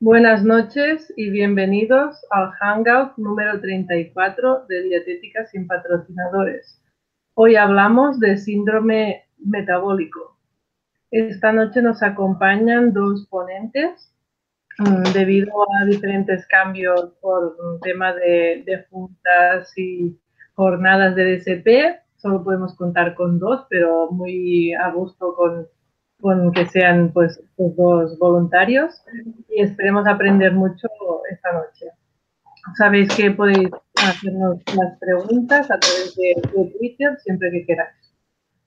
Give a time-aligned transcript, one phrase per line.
[0.00, 6.80] Buenas noches y bienvenidos al Hangout número 34 de Dietética sin patrocinadores.
[7.34, 10.38] Hoy hablamos de síndrome metabólico.
[11.10, 14.14] Esta noche nos acompañan dos ponentes
[14.78, 20.16] mm, debido a diferentes cambios por tema de, de juntas y
[20.54, 21.98] jornadas de DSP.
[22.18, 25.66] Solo podemos contar con dos, pero muy a gusto con
[26.20, 29.02] con que sean pues los dos voluntarios
[29.48, 30.88] y esperemos aprender mucho
[31.30, 31.86] esta noche.
[32.76, 36.34] Sabéis que podéis hacernos las preguntas a través de,
[36.78, 37.94] Twitter siempre que queráis.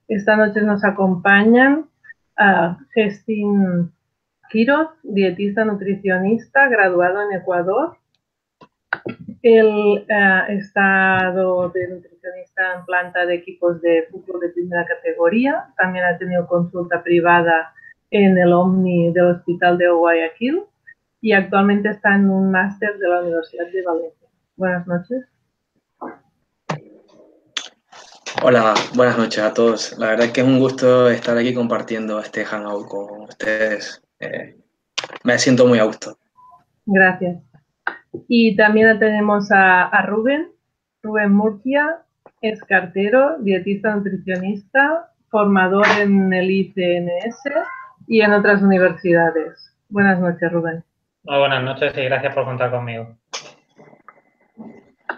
[0.08, 1.88] Esta noche nos acompañan
[2.36, 3.92] a Gestin
[4.50, 7.96] Quiroz, dietista nutricionista, graduado en Ecuador.
[9.42, 15.66] Él ha eh, estado de nutricionista en planta de equipos de fútbol de primera categoría.
[15.76, 17.72] También ha tenido consulta privada
[18.10, 20.62] en el Omni del Hospital de Guayaquil
[21.20, 24.28] y actualmente está en un máster de la Universidad de Valencia.
[24.56, 25.24] Buenas noches.
[28.44, 29.98] Hola, buenas noches a todos.
[29.98, 34.02] La verdad es que es un gusto estar aquí compartiendo este Hangout con ustedes.
[34.20, 34.56] Eh,
[35.24, 36.16] me siento muy a gusto.
[36.86, 37.51] Gracias.
[38.28, 40.48] Y también tenemos a, a Rubén,
[41.02, 42.02] Rubén Murcia,
[42.42, 47.42] es cartero, dietista nutricionista, formador en el ICNS
[48.06, 49.74] y en otras universidades.
[49.88, 50.84] Buenas noches, Rubén.
[51.24, 53.16] buenas noches y gracias por contar conmigo.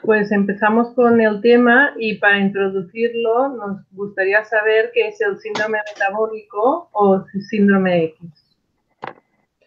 [0.02, 5.78] Pues empezamos con el tema y para introducirlo nos gustaría saber qué es el síndrome
[5.94, 8.43] metabólico o síndrome X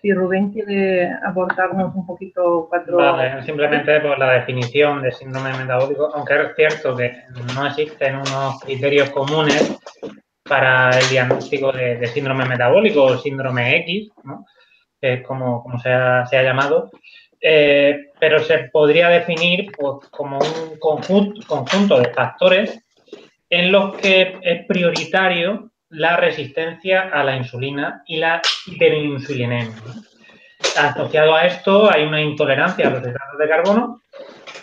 [0.01, 2.97] si Rubén quiere aportarnos un poquito cuatro...
[2.97, 7.23] Vale, simplemente por la definición de síndrome metabólico, aunque es cierto que
[7.55, 9.77] no existen unos criterios comunes
[10.47, 14.45] para el diagnóstico de, síndrome metabólico o síndrome X, ¿no?
[15.25, 16.89] como, como se, ha, llamado,
[17.41, 22.83] eh, pero se podría definir pues, como un conjunto, conjunto de factores
[23.49, 29.75] en los que es prioritario la resistencia a la insulina y la hiperinsulinemia.
[30.77, 34.01] Asociado a esto hay una intolerancia a los hidratos de carbono,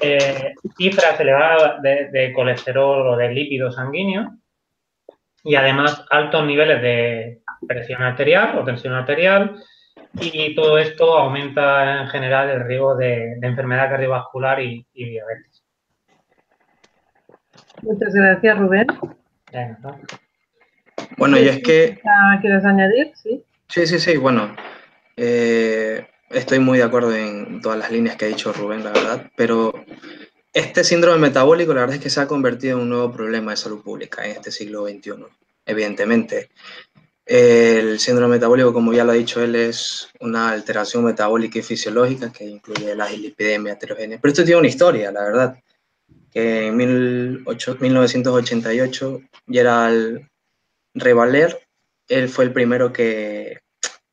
[0.01, 4.29] eh, cifras elevadas de, colesterol o de lípidos sanguíneos
[5.43, 9.56] y además altos niveles de presión arterial o tensión arterial
[10.21, 15.65] y todo esto aumenta en general el riesgo de, enfermedad cardiovascular y, diabetes.
[17.83, 18.87] Muchas gracias, Rubén.
[21.16, 22.00] Bueno, y es que...
[22.41, 23.12] ¿Quieres añadir?
[23.15, 23.43] Sí.
[23.69, 24.16] Sí, sí, sí.
[24.16, 24.55] Bueno,
[25.16, 29.31] eh, estoy muy de acuerdo en todas las líneas que ha dicho Rubén, la verdad,
[29.37, 29.72] pero
[30.53, 33.56] este síndrome metabólico la verdad es que se ha convertido en un nuevo problema de
[33.56, 35.25] salud pública en este siglo XXI,
[35.66, 36.50] evidentemente.
[37.26, 42.31] El síndrome metabólico, como ya lo ha dicho él, es una alteración metabólica y fisiológica
[42.31, 44.19] que incluye la lipidemia heterogénea.
[44.21, 45.56] Pero esto tiene una historia, la verdad,
[46.31, 50.28] que en 1988 Gerald
[50.94, 51.66] Revaler,
[52.09, 53.59] él fue el primero que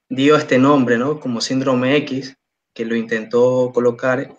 [0.10, 1.20] dio este nombre, ¿no?
[1.20, 2.36] Como síndrome X,
[2.74, 4.34] que lo intentó colocar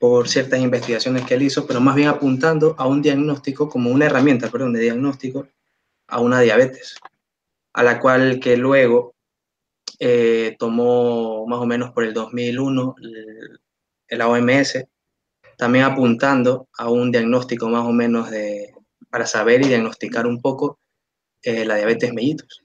[0.00, 4.06] por ciertas investigaciones que él hizo, pero más bien apuntando a un diagnóstico como una
[4.06, 5.46] herramienta, perdón, de diagnóstico
[6.08, 6.96] a una diabetes,
[7.72, 9.14] a la cual que luego
[9.98, 12.96] eh, tomó más o menos por el 2001
[14.08, 14.84] el, OMS,
[15.56, 18.74] también apuntando a un diagnóstico más o menos de,
[19.08, 20.80] para saber y diagnosticar un poco
[21.42, 22.64] eh, la diabetes mellitus.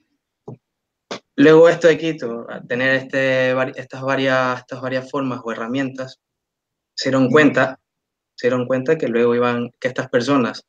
[1.36, 6.18] Luego esto de Quito, tener este, estas, varias, estas varias formas o herramientas,
[6.94, 7.78] se dieron cuenta,
[8.34, 10.66] se dieron cuenta que luego iban, que estas personas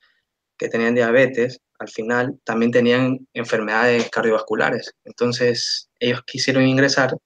[0.57, 4.93] que tenían diabetes, al final también tenían enfermedades cardiovasculares.
[5.05, 7.17] Entonces ellos quisieron ingresar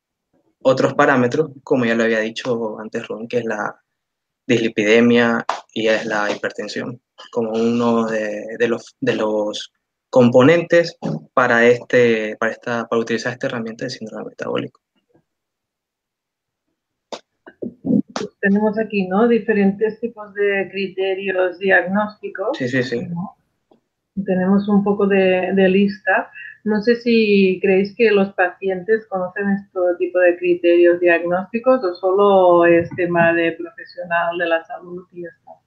[0.61, 3.77] otros parámetros, como ya lo había dicho antes Ron, que es la
[4.47, 7.01] dislipidemia y es la hipertensión,
[7.31, 9.73] como uno de, de los, de los
[10.13, 10.95] componentes
[11.33, 14.79] para, este, para, esta, para utilizar esta herramienta de síndrome metabólico.
[18.39, 19.27] Tenemos aquí, ¿no?
[19.27, 22.55] Diferentes tipos de criterios diagnósticos.
[22.55, 23.07] Sí, sí, sí.
[24.23, 26.29] Tenemos un poco de, lista.
[26.63, 32.65] No sé si creéis que los pacientes conocen este tipo de criterios diagnósticos o solo
[32.65, 35.62] es tema de profesional de la salud y ya está.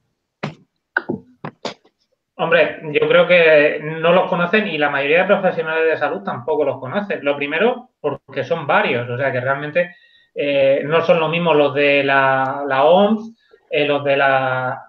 [2.38, 6.64] Hombre, yo creo que no los conocen y la mayoría de profesionales de salud tampoco
[6.64, 7.24] los conocen.
[7.24, 9.96] Lo primero, porque son varios, o sea que realmente
[10.34, 13.32] eh, no son los mismos los de la, OMS,
[13.70, 14.82] eh, los de la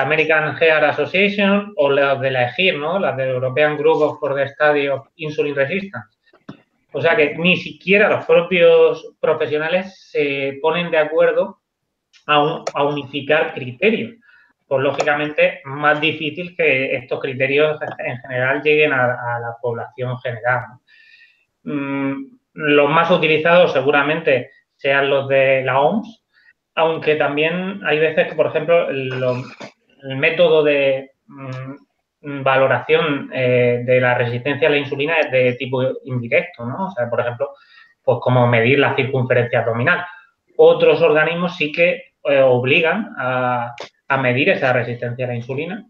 [0.00, 3.00] American Heart Association o los de la EGIR, ¿no?
[3.00, 6.18] Las del European Group of for the Study Insulin Resistance.
[6.92, 11.58] O sea que ni siquiera los propios profesionales se ponen de acuerdo
[12.26, 14.14] a, unificar criterios.
[14.68, 20.64] Pues lógicamente más difícil que estos criterios en general lleguen a, la población general.
[21.62, 26.22] Mm, los más utilizados seguramente sean los de la OMS,
[26.74, 29.10] aunque también hay veces que, por ejemplo, el,
[30.16, 36.66] método de mm, valoración eh, de la resistencia a la insulina es de tipo indirecto,
[36.66, 36.88] ¿no?
[36.88, 37.54] O sea, por ejemplo,
[38.02, 40.04] pues como medir la circunferencia abdominal.
[40.56, 43.74] Otros organismos sí que eh, obligan a,
[44.16, 45.86] medir esa resistencia a la insulina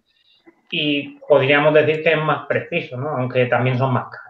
[0.71, 3.11] y podríamos decir que es más preciso, ¿no?
[3.11, 4.29] aunque también son más caros.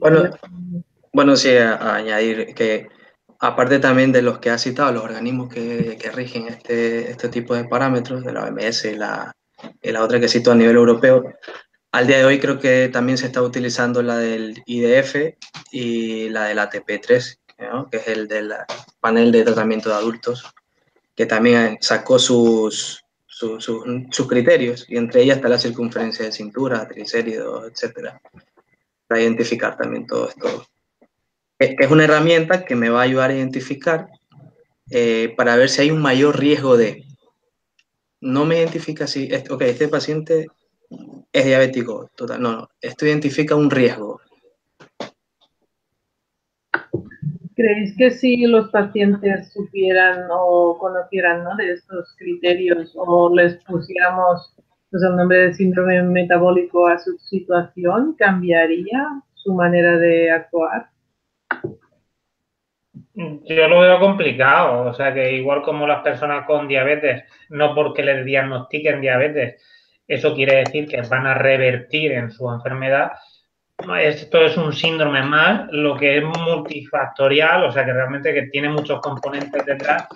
[0.00, 0.30] Bueno,
[1.12, 2.88] bueno, sí, a, añadir que
[3.40, 7.64] aparte también de los que ha citado, los organismos que, rigen este, este tipo de
[7.64, 9.32] parámetros, de la OMS y la,
[9.82, 11.24] y la otra que cito a nivel europeo,
[11.92, 15.34] al día de hoy creo que también se está utilizando la del IDF
[15.72, 17.38] y la del ATP3,
[17.90, 18.52] que es el del
[19.00, 20.44] panel de tratamiento de adultos,
[21.14, 27.70] que también sacó sus, sus, criterios y entre ellas está la circunferencia de cintura, triglicéridos,
[27.70, 28.20] etcétera,
[29.06, 30.66] para identificar también todo esto.
[31.58, 34.08] Es una herramienta que me va a ayudar a identificar
[34.90, 37.04] eh, para ver si hay un mayor riesgo de...
[38.20, 40.48] No me identifica si, ok, este paciente
[41.32, 42.40] es diabético, total.
[42.40, 44.20] No, no, esto identifica un riesgo.
[47.56, 54.54] ¿Creéis que si los pacientes supieran o conocieran de estos criterios o les pusiéramos
[54.90, 60.90] pues, el nombre de síndrome metabólico a su situación, cambiaría su manera de actuar?
[63.14, 68.02] Yo lo veo complicado, o sea que igual como las personas con diabetes, no porque
[68.02, 69.62] les diagnostiquen diabetes,
[70.06, 73.12] eso quiere decir que van a revertir en su enfermedad.
[73.78, 78.70] Esto es un síndrome más, lo que es multifactorial, o sea que realmente que tiene
[78.70, 80.08] muchos componentes detrás.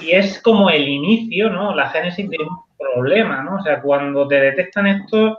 [0.00, 1.74] Y es como el inicio, ¿no?
[1.74, 3.56] La génesis de un problema, ¿no?
[3.56, 5.38] O sea, cuando te detectan esto,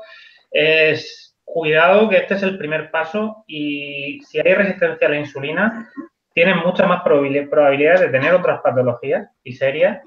[0.51, 5.91] es cuidado que este es el primer paso y si hay resistencia a la insulina,
[6.33, 9.99] tienes muchas más probabilidades de tener otras patologías y serias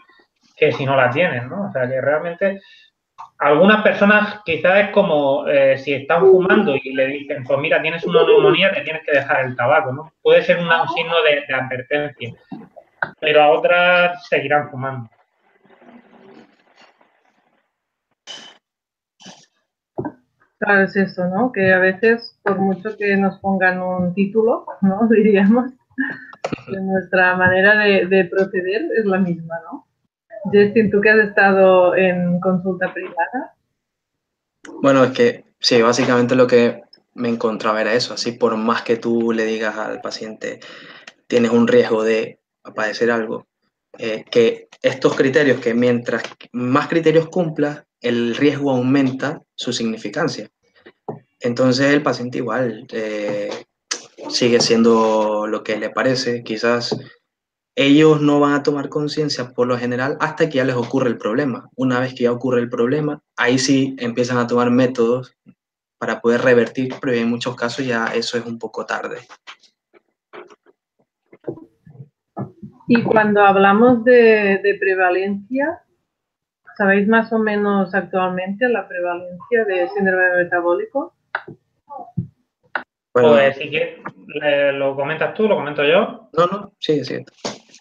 [0.56, 1.68] que si no la tienen, ¿no?
[1.68, 2.60] O sea, que realmente
[3.40, 8.04] algunas personas quizás es como eh, si están fumando y le dicen, pues mira, tienes
[8.04, 10.12] una neumonía, te tienes que dejar el tabaco, ¿no?
[10.22, 12.34] Puede ser un signo de, advertencia,
[13.18, 15.08] pero a otras seguirán fumando.
[20.58, 21.50] Claro, es eso, ¿no?
[21.50, 25.08] Que a veces, por mucho que nos pongan un título, ¿no?
[25.10, 25.72] Diríamos,
[26.68, 29.89] nuestra manera de proceder es la misma, ¿no?
[30.44, 33.54] Justin, tú que has estado en consulta privada.
[34.82, 36.82] Bueno, es que sí, básicamente lo que
[37.14, 40.60] me encontraba era eso, así por más que tú le digas al paciente
[41.26, 42.40] tienes un riesgo de
[42.74, 43.46] padecer algo,
[43.98, 46.22] eh, que estos criterios, que mientras
[46.52, 50.48] más criterios cumplas, el riesgo aumenta su significancia.
[51.38, 53.50] Entonces el paciente igual eh,
[54.28, 56.96] sigue siendo lo que le parece, quizás
[57.76, 61.18] ellos no van a tomar conciencia por lo general hasta que ya les ocurre el
[61.18, 61.68] problema.
[61.76, 65.36] Una vez que ya ocurre el problema, ahí sí empiezan a tomar métodos
[65.98, 69.18] para poder revertir, pero en muchos casos ya eso es un poco tarde.
[72.92, 75.80] Y cuando hablamos de, prevalencia,
[76.76, 81.14] ¿sabéis más o menos actualmente la prevalencia de síndrome metabólico?
[83.12, 83.98] Pues si quieres,
[84.74, 86.28] ¿lo comentas tú, lo comento yo?
[86.32, 87.24] No, no, sí, sí.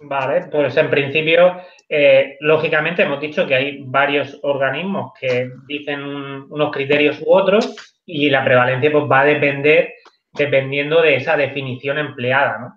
[0.01, 6.71] Vale, pues en principio, eh, lógicamente hemos dicho que hay varios organismos que dicen unos
[6.71, 9.93] criterios u otros y la prevalencia pues, va a depender
[10.31, 12.75] dependiendo de esa definición empleada.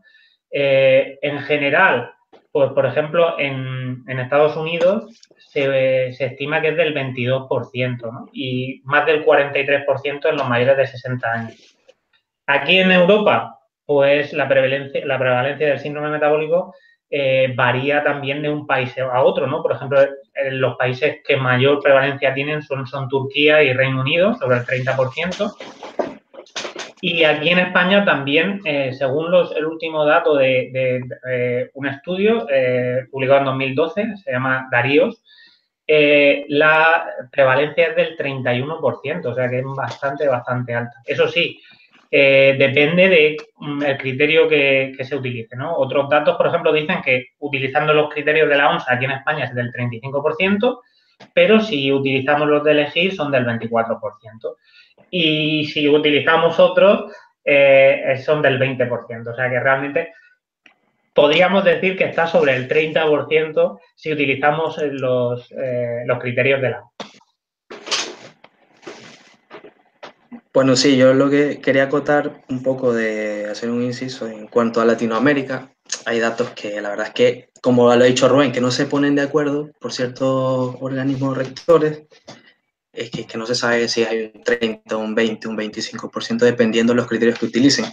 [0.51, 2.13] Eh, en general,
[2.51, 9.25] pues por ejemplo, en, Estados Unidos se, estima que es del 22% y más del
[9.25, 11.72] 43% en los mayores de 60 años.
[12.47, 16.75] Aquí en Europa, pues la prevalencia, del síndrome metabólico
[17.11, 19.63] eh, varía también de un país a otro, ¿no?
[19.63, 20.01] Por ejemplo,
[20.51, 25.55] los países que mayor prevalencia tienen son, Turquía y Reino Unido, sobre el 30%.
[27.03, 32.47] Y aquí en España también, eh, según el último dato de, eh, un estudio
[33.11, 35.23] publicado en 2012, se llama Daríos,
[36.49, 40.95] la prevalencia es del 31%, o sea que es bastante, bastante alta.
[41.05, 41.61] Eso sí,
[42.15, 45.57] eh, depende del mm, criterio que, se utilice.
[45.57, 45.75] ¿no?
[45.75, 49.47] Otros datos, por ejemplo, dicen que utilizando los criterios de la ONSA aquí en España
[49.47, 50.81] es del 35%,
[51.33, 53.99] pero si utilizamos los de elegir son del 24%.
[55.11, 57.11] Y si utilizamos otros,
[57.43, 59.31] eh, son del 20%.
[59.31, 60.13] O sea que realmente
[61.15, 66.83] podríamos decir que está sobre el 30% si utilizamos los, eh, los criterios de la.
[70.55, 74.83] Bueno, sí, yo lo que quería acotar un poco de hacer un inciso en cuanto
[74.83, 75.73] a Latinoamérica.
[76.05, 78.85] Hay datos que la verdad es que, como lo ha dicho Rubén, que no se
[78.85, 82.03] ponen de acuerdo por ciertos organismos rectores,
[82.93, 86.93] es que, que no se sabe si hay un 30, un 20, un 25%, dependiendo
[86.93, 87.87] de los criterios que utilicen.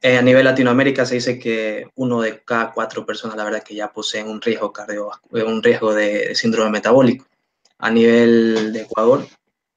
[0.00, 3.74] Eh, a nivel Latinoamérica se dice que uno de cada cuatro personas, la verdad, que
[3.74, 7.26] ya poseen un riesgo cardiovascular, un riesgo de, síndrome metabólico.
[7.78, 9.26] A nivel de Ecuador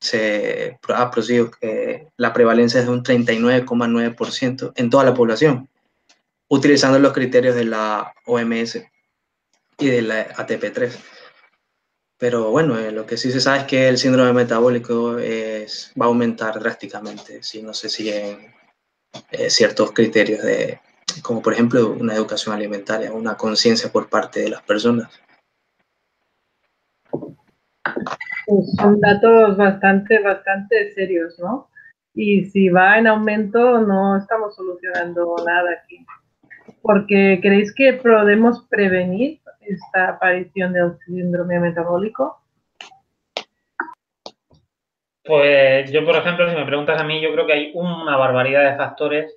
[0.03, 5.69] se ha producido que la prevalencia es de un 39,9% en toda la población,
[6.50, 8.81] utilizando los criterios de la OMS
[9.77, 10.91] y de la ATP3.
[12.17, 16.10] Pero bueno, eh, lo que sí se sabe es que el síndrome metabólico va a
[16.10, 18.53] aumentar drásticamente si no se siguen
[19.31, 20.81] eh, ciertos criterios de,
[21.22, 25.10] como por ejemplo una educación alimentaria, una conciencia por parte de las personas.
[28.46, 31.70] Pues son datos bastante, bastante serios, ¿no?
[32.13, 36.06] Y si va en aumento, no estamos solucionando nada aquí.
[36.82, 42.40] Porque ¿creéis que podemos prevenir esta aparición del síndrome metabólico?
[45.25, 48.70] Pues yo, por ejemplo, si me preguntas a mí, yo creo que hay una barbaridad
[48.70, 49.34] de factores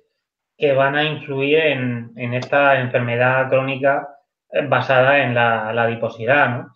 [0.57, 4.07] que van a influir en, esta enfermedad crónica
[4.51, 6.49] eh, basada en la, adiposidad.
[6.49, 6.73] ¿no?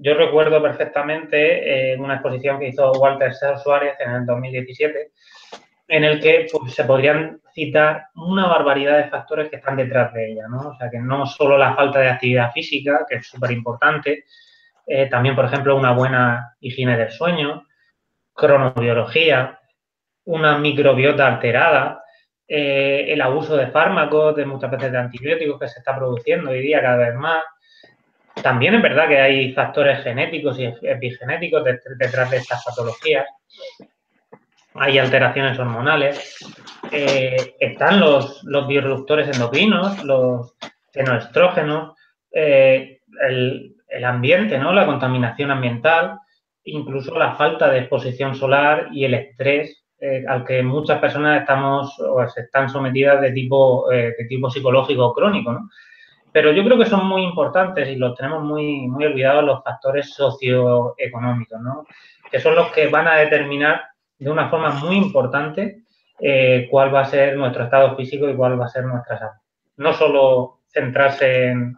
[0.00, 5.10] Yo recuerdo perfectamente eh, una exposición que hizo Walter Suárez en el 2017,
[5.88, 10.32] en el que pues, se podrían citar una barbaridad de factores que están detrás de
[10.32, 10.46] ella.
[10.48, 10.68] ¿no?
[10.68, 14.24] O sea, que no solo la falta de actividad física, que es súper importante,
[14.86, 17.66] eh, también, por ejemplo, una buena higiene del sueño,
[18.32, 19.58] cronobiología,
[20.26, 22.04] una microbiota alterada,
[22.46, 26.60] eh, el abuso de fármacos, de muchas veces de antibióticos que se está produciendo hoy
[26.60, 27.42] día cada vez más.
[28.42, 31.64] También es verdad que hay factores genéticos y epigenéticos
[31.98, 33.26] detrás de estas patologías.
[34.74, 36.36] Hay alteraciones hormonales.
[36.92, 40.54] Eh, están los, los disruptores endocrinos, los
[40.92, 41.94] xenoestrógenos,
[42.32, 44.72] eh, el, el ambiente, ¿no?
[44.72, 46.18] la contaminación ambiental
[46.70, 51.98] incluso la falta de exposición solar y el estrés eh, al que muchas personas estamos
[51.98, 55.68] o están sometidas de tipo, de tipo psicológico crónico, ¿no?
[56.32, 60.12] Pero yo creo que son muy importantes y los tenemos muy, muy olvidados los factores
[60.14, 61.86] socioeconómicos, ¿no?
[62.30, 63.82] Que son los que van a determinar
[64.18, 65.82] de una forma muy importante
[66.20, 69.34] eh, cuál va a ser nuestro estado físico y cuál va a ser nuestra salud.
[69.76, 71.76] No solo centrarse en,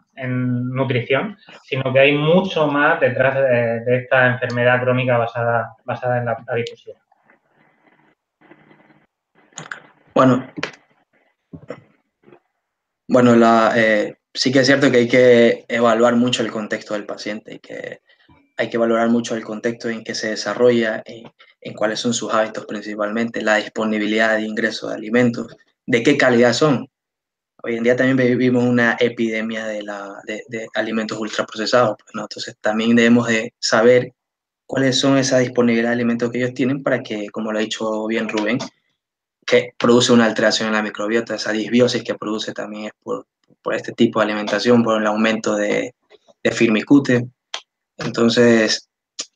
[0.74, 6.44] nutrición, sino que hay mucho más detrás de, esta enfermedad crónica basada, basada en la
[6.46, 6.96] adiposidad.
[10.14, 10.46] Bueno,
[13.08, 17.06] bueno la, eh, sí que es cierto que hay que evaluar mucho el contexto del
[17.06, 18.00] paciente y que
[18.56, 22.32] hay que valorar mucho el contexto en que se desarrolla, en, en cuáles son sus
[22.32, 25.56] hábitos principalmente, la disponibilidad de ingresos de alimentos,
[25.86, 26.86] de qué calidad son,
[27.62, 32.22] Hoy en día también vivimos una epidemia de, la, de, de alimentos ultraprocesados, pues, ¿no?
[32.22, 34.14] entonces también debemos de saber
[34.64, 38.06] cuáles son esa disponibilidad de alimentos que ellos tienen para que, como lo ha dicho
[38.06, 38.58] bien Rubén,
[39.44, 43.26] que produce una alteración en la microbiota, esa disbiosis que produce también es por,
[43.62, 45.94] por este tipo de alimentación, por el aumento de,
[46.42, 47.28] de firmicute.
[47.96, 48.88] Entonces,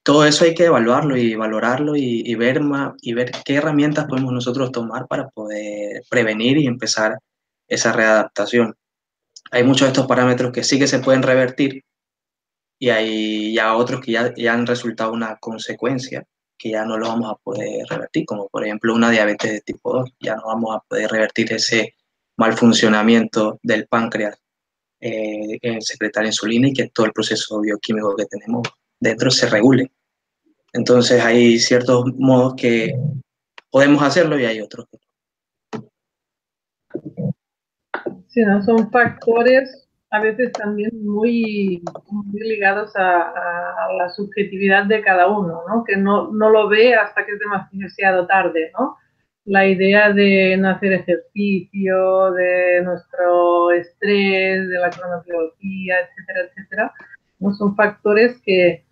[0.04, 2.60] todo eso hay que evaluarlo y valorarlo y, ver,
[3.00, 7.18] y ver qué herramientas podemos nosotros tomar para poder prevenir y empezar
[7.68, 8.74] esa readaptación.
[9.50, 11.84] Hay muchos de estos parámetros que sí que se pueden revertir
[12.78, 16.26] y hay ya otros que ya, ya han resultado una consecuencia
[16.58, 19.92] que ya no lo vamos a poder revertir, como por ejemplo una diabetes de tipo
[19.92, 20.10] 2.
[20.20, 21.94] Ya no vamos a poder revertir ese
[22.36, 24.38] mal funcionamiento del páncreas
[25.00, 28.62] eh, secretar insulina y que todo el proceso bioquímico que tenemos
[28.98, 29.90] dentro se regule.
[30.72, 32.94] Entonces hay ciertos modos que
[33.70, 34.86] podemos hacerlo y hay otros
[38.28, 38.62] Sí, ¿no?
[38.64, 41.82] Son factores a veces también muy,
[42.32, 43.32] ligados a,
[43.98, 45.84] la subjetividad de cada uno, ¿no?
[45.84, 48.96] Que no, no lo ve hasta que es demasiado tarde, ¿no?
[49.44, 56.92] La idea de no hacer ejercicio, de nuestro estrés, de la cronobiología, etcétera, etcétera,
[57.38, 57.52] ¿no?
[57.54, 58.84] son factores que,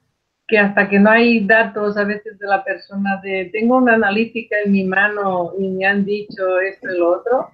[0.47, 4.56] que hasta que no hay datos a veces de la persona de tengo una analítica
[4.64, 7.50] en mi mano y me han dicho esto y lo otro,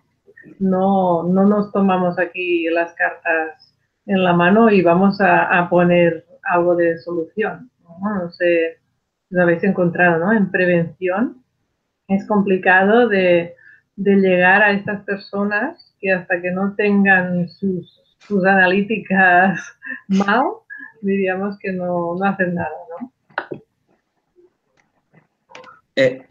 [0.59, 3.75] no, no nos tomamos aquí las cartas
[4.07, 7.71] en la mano y vamos a, poner algo de solución.
[8.01, 8.79] no sé,
[9.31, 10.33] lo habéis encontrado, ¿no?
[10.33, 11.45] En prevención
[12.09, 13.55] es complicado de,
[13.97, 18.01] llegar a estas personas que hasta que no tengan sus,
[18.47, 19.61] analíticas
[20.09, 20.45] mal,
[21.03, 23.13] diríamos que no, hacen nada, ¿no?
[25.97, 26.27] Eh,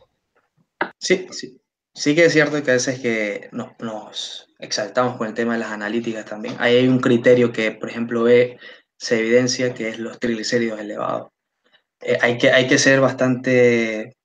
[0.98, 1.60] sí, sí.
[1.94, 5.72] Sí que es cierto que a veces que nos, exaltamos con el tema de las
[5.72, 6.56] analíticas también.
[6.60, 8.60] Ahí hay un criterio que, por ejemplo, ve,
[8.98, 11.32] se evidencia que es los triglicéridos elevados.
[12.02, 14.16] Eh, hay, que, hay que ser bastante,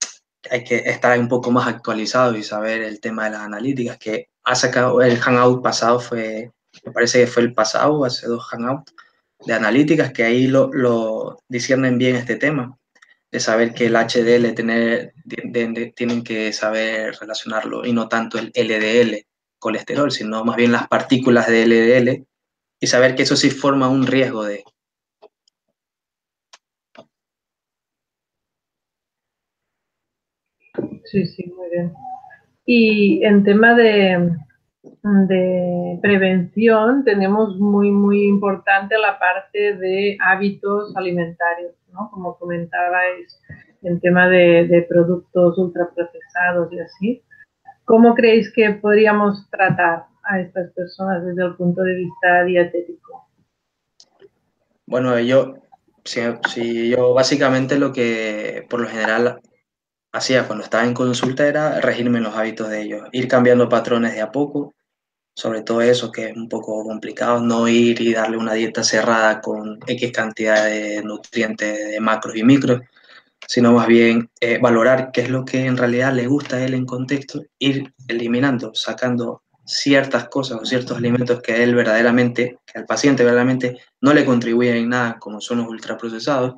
[0.50, 4.28] hay que estar un poco más actualizado y saber el tema de las analíticas, que
[4.44, 6.50] ha sacado el hangout pasado, fue,
[6.84, 8.94] me parece que fue el pasado, hace dos hangouts
[9.46, 12.76] de analíticas, que ahí lo, lo disciernen bien este tema
[13.32, 15.12] de saber que el HDL tiene,
[15.96, 19.26] tienen que saber relacionarlo y no tanto el LDL,
[19.58, 22.26] colesterol, sino más bien las partículas de LDL
[22.78, 24.64] y saber que eso sí forma un riesgo de...
[31.12, 31.92] Sí, sí, muy bien.
[32.64, 34.31] Y en tema de,
[35.02, 42.11] de prevención tenemos muy, muy importante la parte de hábitos alimentarios, ¿no?
[42.11, 43.38] Como comentabais,
[43.83, 47.23] en tema de, de productos ultraprocesados y así.
[47.85, 53.28] ¿Cómo creéis que podríamos tratar a estas personas desde el punto de vista dietético?
[54.87, 55.57] Bueno, yo,
[56.04, 59.40] si, yo básicamente lo que por lo general
[60.12, 64.21] hacía cuando estaba en consulta era regirme los hábitos de ellos, ir cambiando patrones de
[64.21, 64.75] a poco,
[65.35, 69.40] sobre todo eso que es un poco complicado, no ir y darle una dieta cerrada
[69.40, 72.83] con X cantidad de nutrientes, de macros y micros,
[73.49, 76.75] sino más bien eh, valorar qué es lo que en realidad le gusta a él
[76.75, 82.78] en contexto, ir eliminando, sacando ciertas cosas o ciertos alimentos que a él verdaderamente, que
[82.78, 86.57] al paciente verdaderamente no le contribuyen en nada, como son los ultraprocesados,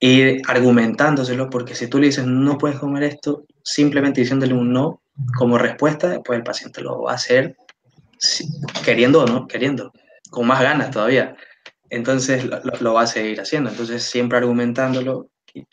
[0.00, 5.02] ir argumentándoselo, porque si tú le dices no puedes comer esto, simplemente diciéndole un no
[5.36, 7.56] como respuesta, pues el paciente lo va a hacer
[8.84, 9.92] queriendo o no, queriendo,
[10.30, 11.36] con más ganas todavía.
[11.88, 12.44] Entonces
[12.80, 13.70] lo, va a seguir haciendo.
[13.70, 15.28] Entonces siempre argumentándolo,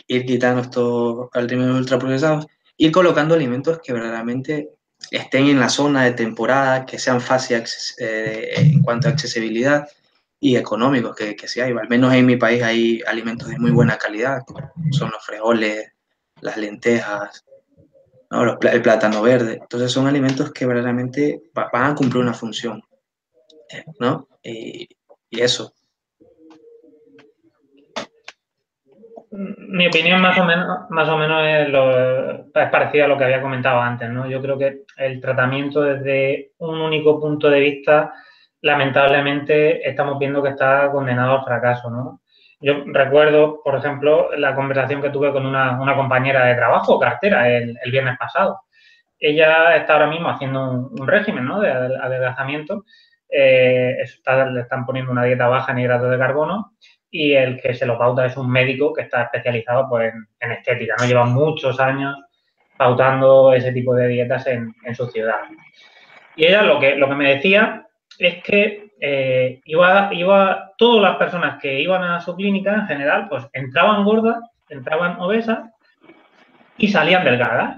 [0.08, 2.47] ir quitando estos alimentos ultraprocesados,
[2.78, 4.69] ir colocando alimentos que verdaderamente
[5.12, 9.88] estén en la zona de temporada, que sean fáciles eh, en cuanto a accesibilidad
[10.43, 11.71] y económicos, que, que sí hay.
[11.71, 14.41] Al menos en mi país hay alimentos de muy buena calidad,
[14.91, 15.93] son los frijoles,
[16.41, 17.45] las lentejas,
[18.29, 19.60] el plátano verde.
[19.62, 22.84] Entonces son alimentos que verdaderamente van a cumplir una función,
[23.99, 24.27] ¿no?
[24.43, 24.89] Y,
[25.32, 25.73] eso.
[29.32, 33.41] Mi opinión más o menos, más o menos es, lo, parecida a lo que había
[33.41, 34.29] comentado antes, ¿no?
[34.29, 38.13] Yo creo que el tratamiento desde un único punto de vista,
[38.63, 42.21] lamentablemente estamos viendo que está condenado al fracaso, ¿no?
[42.62, 47.78] Yo recuerdo, por ejemplo, la conversación que tuve con una, compañera de trabajo, cartera, el,
[47.91, 48.62] viernes pasado.
[49.19, 51.60] Ella está ahora mismo haciendo un, régimen ¿no?
[51.60, 52.86] de adelgazamiento.
[53.28, 53.97] Eh,
[54.54, 56.71] le están poniendo una dieta baja en hidratos de carbono
[57.12, 60.95] y el que se lo pauta es un médico que está especializado pues, en, estética.
[60.97, 61.06] ¿no?
[61.06, 62.15] Lleva muchos años
[62.78, 65.41] pautando ese tipo de dietas en, su ciudad.
[66.38, 67.88] Y ella lo que me decía
[68.19, 73.28] es que eh, iba, iba, todas las personas que iban a su clínica en general,
[73.30, 75.69] pues entraban gordas, entraban obesas
[76.78, 77.78] y salían delgadas.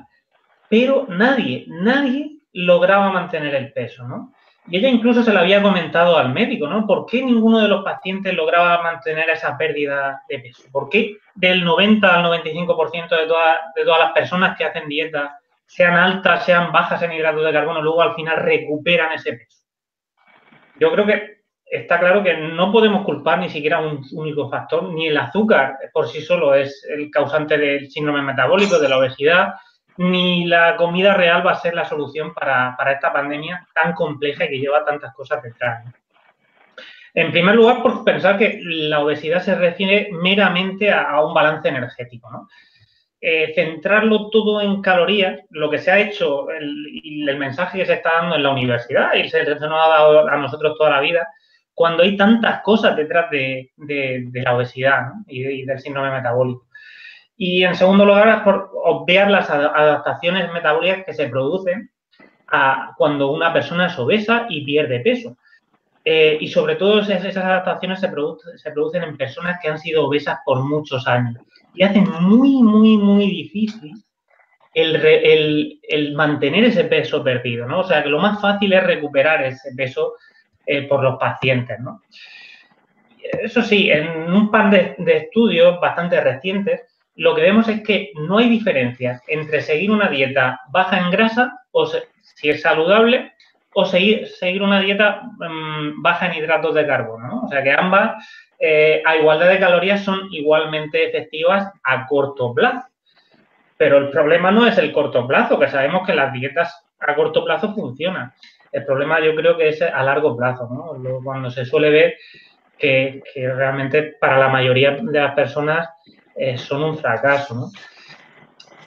[0.70, 4.34] Pero nadie, nadie lograba mantener el peso, ¿no?
[4.68, 6.88] Y ella incluso se lo había comentado al médico, ¿no?
[6.88, 10.64] ¿Por qué ninguno de los pacientes lograba mantener esa pérdida de peso?
[10.72, 15.38] ¿Por qué del 90 al 95% de, todas de todas las personas que hacen dieta,
[15.68, 19.65] sean altas, sean bajas en hidratos de carbono, luego al final recuperan ese peso?
[20.80, 21.36] Yo creo que
[21.66, 26.08] está claro que no podemos culpar ni siquiera un único factor, ni el azúcar por
[26.08, 29.56] sí solo es el causante del síndrome metabólico, de la obesidad,
[29.98, 34.50] ni la comida real va a ser la solución para, esta pandemia tan compleja y
[34.50, 35.86] que lleva tantas cosas detrás.
[37.14, 42.30] En primer lugar, por pensar que la obesidad se refiere meramente a, un balance energético.
[42.30, 42.50] ¿no?
[43.28, 46.46] Eh, centrarlo todo en calorías, lo que se ha hecho
[46.92, 50.28] y el, mensaje que se está dando en la universidad y se, nos ha dado
[50.28, 51.28] a nosotros toda la vida,
[51.74, 53.72] cuando hay tantas cosas detrás de,
[54.32, 56.68] la obesidad y, del síndrome metabólico.
[57.36, 61.90] Y en segundo lugar, por obviar las adaptaciones metabólicas que se producen
[62.96, 65.36] cuando una persona es obesa y pierde peso.
[66.04, 70.38] Eh, y sobre todo esas, adaptaciones se, se producen en personas que han sido obesas
[70.46, 71.42] por muchos años
[71.76, 73.94] y hacen muy, muy, muy difícil
[74.74, 77.80] el, mantener ese peso perdido, ¿no?
[77.80, 80.14] O sea, que lo más fácil es recuperar ese peso
[80.66, 82.02] eh, por los pacientes, ¿no?
[83.42, 86.82] eso sí, en un par de, estudios bastante recientes,
[87.16, 91.54] lo que vemos es que no hay diferencia entre seguir una dieta baja en grasa,
[91.72, 93.34] o si es saludable,
[93.74, 97.44] o seguir, seguir una dieta mm, baja en hidratos de carbono.
[97.44, 98.26] O sea que ambas,
[98.60, 102.88] eh, a igualdad de calorías, son igualmente efectivas a corto plazo.
[103.78, 107.44] Pero el problema no es el corto plazo, que sabemos que las dietas a corto
[107.44, 108.32] plazo funcionan.
[108.72, 111.22] El problema yo creo que es a largo plazo, ¿no?
[111.24, 112.16] Cuando se suele ver
[112.78, 115.90] que, realmente para la mayoría de las personas
[116.36, 117.72] eh, son un fracaso.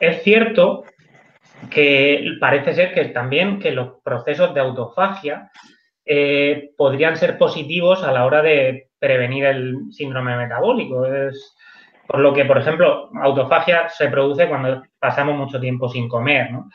[0.00, 0.84] Es cierto
[1.70, 5.50] que parece ser que también que los procesos de autofagia
[6.04, 11.06] eh, podrían ser positivos a la hora de prevenir el síndrome metabólico.
[11.06, 11.56] Es,
[12.08, 16.70] por lo que, por ejemplo, autofagia se produce cuando pasamos mucho tiempo sin comer, ¿no?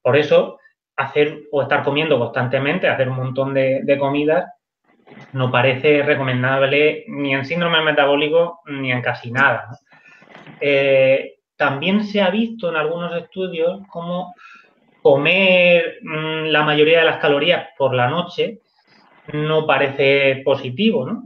[0.00, 0.60] Por eso,
[0.96, 4.46] hacer o estar comiendo constantemente, hacer un montón de, comidas,
[5.32, 9.78] no parece recomendable ni en síndrome metabólico ni en casi nada.
[10.60, 14.32] Eh, también se ha visto en algunos estudios cómo
[15.02, 18.60] comer mm, la mayoría de las calorías por la noche
[19.32, 21.04] no parece positivo.
[21.04, 21.24] ¿no?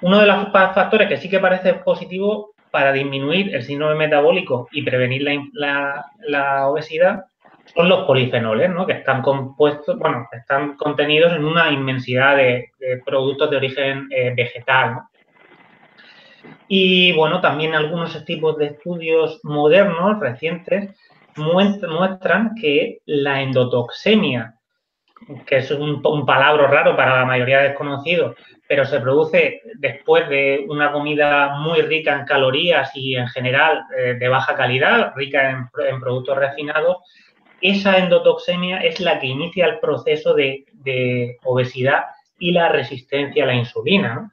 [0.00, 4.82] Uno de los factores que sí que parece positivo para disminuir el síndrome metabólico y
[4.82, 7.26] prevenir la, obesidad
[7.66, 8.84] son los polifenoles, ¿no?
[8.84, 12.72] que están compuestos, bueno, están contenidos en una inmensidad de,
[13.06, 15.02] productos de origen eh, vegetal.
[16.66, 20.90] Y bueno, también algunos tipos de estudios modernos, recientes,
[21.36, 24.54] muestran que la endotoxemia,
[25.46, 28.36] que es un, un palabra raro para la mayoría de desconocidos,
[28.74, 34.14] pero se produce después de una comida muy rica en calorías y en general eh,
[34.14, 36.96] de baja calidad, rica en, productos refinados,
[37.60, 40.64] esa endotoxemia es la que inicia el proceso de,
[41.44, 42.02] obesidad
[42.36, 44.28] y la resistencia a la insulina.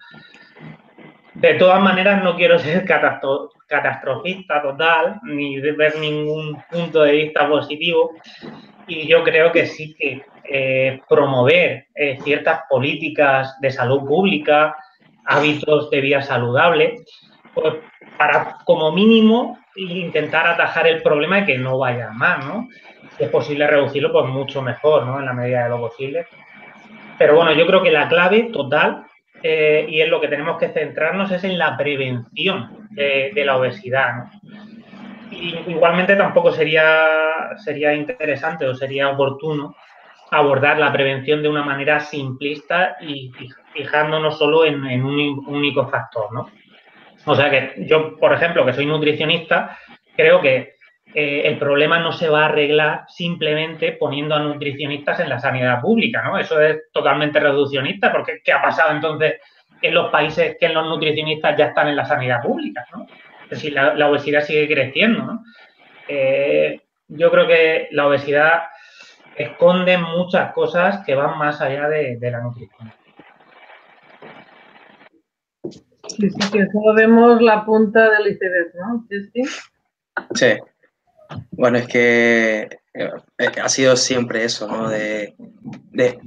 [1.35, 8.15] De todas maneras, no quiero ser catastrofista total, ni ver ningún punto de vista positivo,
[8.87, 14.75] y yo creo que sí que eh, promover eh, ciertas políticas de salud pública,
[15.25, 16.97] hábitos de vida saludable,
[17.53, 17.75] pues
[18.17, 22.67] para como mínimo intentar atajar el problema y que no vaya más, ¿no?
[23.17, 25.19] Si es posible reducirlo, pues mucho mejor, ¿no?
[25.19, 26.25] En la medida de lo posible.
[27.17, 29.05] Pero bueno, yo creo que la clave total
[29.43, 34.25] eh, y en lo que tenemos que centrarnos es en la prevención de, la obesidad.
[35.31, 39.75] Igualmente tampoco sería, sería interesante o sería oportuno
[40.31, 43.31] abordar la prevención de una manera simplista y
[43.73, 46.49] fijándonos solo en, un único factor, ¿no?
[47.25, 49.77] O sea que yo, por ejemplo, que soy nutricionista,
[50.15, 50.75] creo que
[51.13, 55.81] eh, el problema no se va a arreglar simplemente poniendo a nutricionistas en la sanidad
[55.81, 56.37] pública, ¿no?
[56.37, 59.35] Eso es totalmente reduccionista, porque ¿qué ha pasado entonces
[59.81, 63.05] en los países que los nutricionistas ya están en la sanidad pública, ¿no?
[63.55, 65.23] Si la, obesidad sigue creciendo.
[65.23, 65.43] ¿no?
[66.07, 68.63] Eh, yo creo que la obesidad
[69.35, 72.93] esconde muchas cosas que van más allá de, la nutrición.
[76.07, 79.07] Sí, sí, que solo vemos la punta del iceberg, ¿no?
[80.33, 80.57] Sí.
[81.51, 83.11] Bueno, es que eh,
[83.63, 84.89] ha sido siempre eso, ¿no?
[84.89, 85.35] De,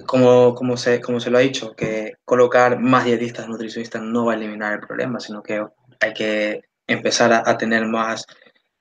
[0.06, 4.32] como, como, se, como se lo ha dicho, que colocar más dietistas nutricionistas no va
[4.32, 5.64] a eliminar el problema, sino que
[6.00, 8.26] hay que empezar a, tener más,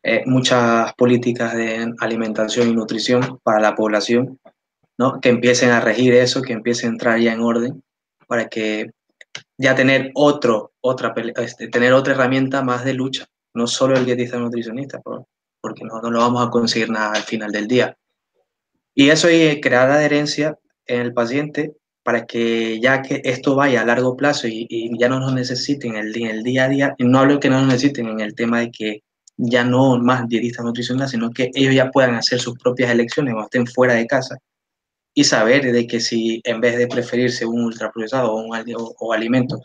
[0.03, 4.39] eh, muchas políticas de alimentación y nutrición para la población,
[4.97, 5.19] ¿no?
[5.19, 7.83] que empiecen a regir eso, que empiecen a entrar ya en orden,
[8.27, 8.91] para que
[9.57, 14.37] ya tener otro, otra, este, tener otra herramienta más de lucha, no solo el dietista
[14.37, 15.01] nutricionista,
[15.61, 17.97] porque no, no lo vamos a conseguir nada al final del día.
[18.95, 23.85] Y eso y crear adherencia en el paciente para que ya que esto vaya a
[23.85, 24.67] largo plazo y,
[24.99, 28.07] ya no nos necesiten en el, día a día, no hablo que no nos necesiten
[28.09, 29.03] en el tema de que
[29.37, 33.41] ya no más dietistas nutricionales, sino que ellos ya puedan hacer sus propias elecciones o
[33.43, 34.37] estén fuera de casa
[35.13, 38.51] y saber de que si en vez de preferirse un ultraprocesado o, un,
[38.99, 39.61] o alimentos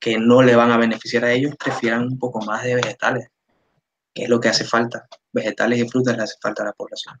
[0.00, 3.28] que no le van a beneficiar a ellos, prefieran un poco más de vegetales,
[4.14, 5.06] que es lo que hace falta.
[5.32, 7.18] Vegetales y frutas le hace falta a la población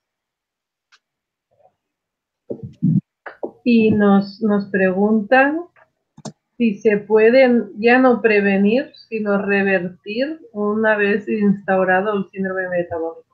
[3.64, 5.62] y nos, nos preguntan
[6.56, 13.24] si se pueden ya no prevenir, sino revertir una vez instaurado el síndrome metabólico.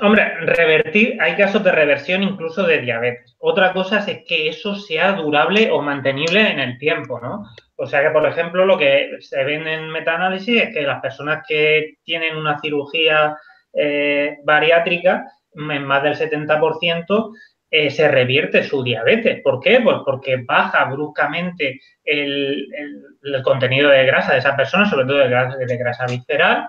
[0.00, 3.36] Hombre, revertir, hay casos de reversión incluso de diabetes.
[3.40, 7.44] Otra cosa es que eso sea durable o mantenible en el tiempo, ¿no?
[7.76, 11.44] O sea que, por ejemplo, lo que se ve en metaanálisis es que las personas
[11.48, 13.36] que tienen una cirugía
[13.72, 17.32] eh, bariátrica en más del 70%,
[17.70, 19.42] eh, se revierte su diabetes.
[19.42, 19.80] ¿Por qué?
[19.80, 22.66] Pues porque baja bruscamente el,
[23.44, 26.68] contenido de grasa de esa persona, sobre todo de grasa, de grasa visceral,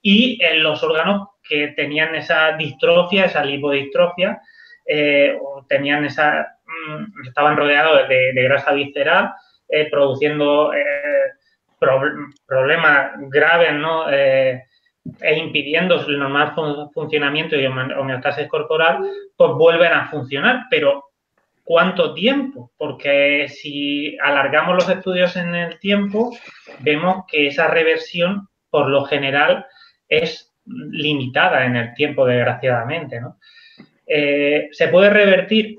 [0.00, 4.40] y en los órganos que tenían esa distrofia, esa lipodistrofia,
[4.86, 9.32] eh, o tenían esa, mm, estaban rodeados de, grasa visceral,
[9.68, 10.72] eh, produciendo
[12.46, 14.06] problemas graves, ¿no?
[15.20, 16.54] E impidiendo el normal
[16.92, 18.98] funcionamiento y homeostasis corporal,
[19.36, 20.66] pues vuelven a funcionar.
[20.70, 21.04] Pero,
[21.64, 22.72] ¿cuánto tiempo?
[22.76, 26.30] Porque si alargamos los estudios en el tiempo,
[26.80, 29.66] vemos que esa reversión, por lo general,
[30.08, 33.38] es limitada en el tiempo, desgraciadamente, ¿no?
[34.10, 35.76] Eh, se puede revertir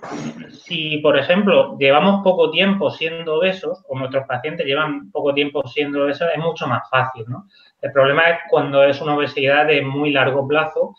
[0.51, 6.03] si, por ejemplo, llevamos poco tiempo siendo obesos o nuestros pacientes llevan poco tiempo siendo
[6.03, 7.47] obesos, es mucho más fácil, ¿no?
[7.81, 10.95] El problema es cuando es una obesidad de muy largo plazo,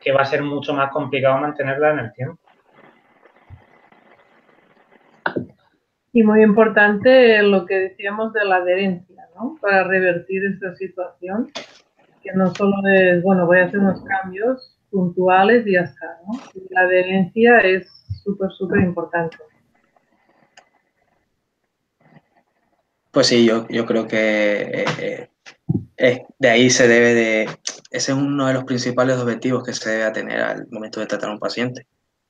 [0.00, 2.38] que va a ser mucho más complicado mantenerla en el tiempo.
[6.12, 9.56] Y muy importante lo que decíamos de la adherencia, ¿no?
[9.60, 11.50] Para revertir esta situación,
[12.22, 16.18] que no solo es, bueno, voy a hacer unos cambios, puntuales y ya está.
[16.26, 16.38] ¿no?
[16.70, 17.88] La adherencia es
[18.22, 19.38] súper, súper importante.
[23.10, 25.28] Pues sí, yo, yo creo que eh,
[25.96, 27.42] de ahí se debe de,
[27.90, 31.30] ese es uno de los principales objetivos que se debe tener al momento de tratar
[31.30, 31.86] a un paciente.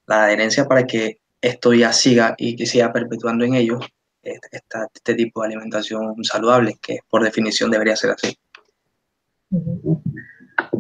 [0.07, 3.85] La adherencia para que esto ya siga y que siga perpetuando en ellos
[4.23, 4.61] este,
[4.95, 8.39] este tipo de alimentación saludable, que por definición debería ser así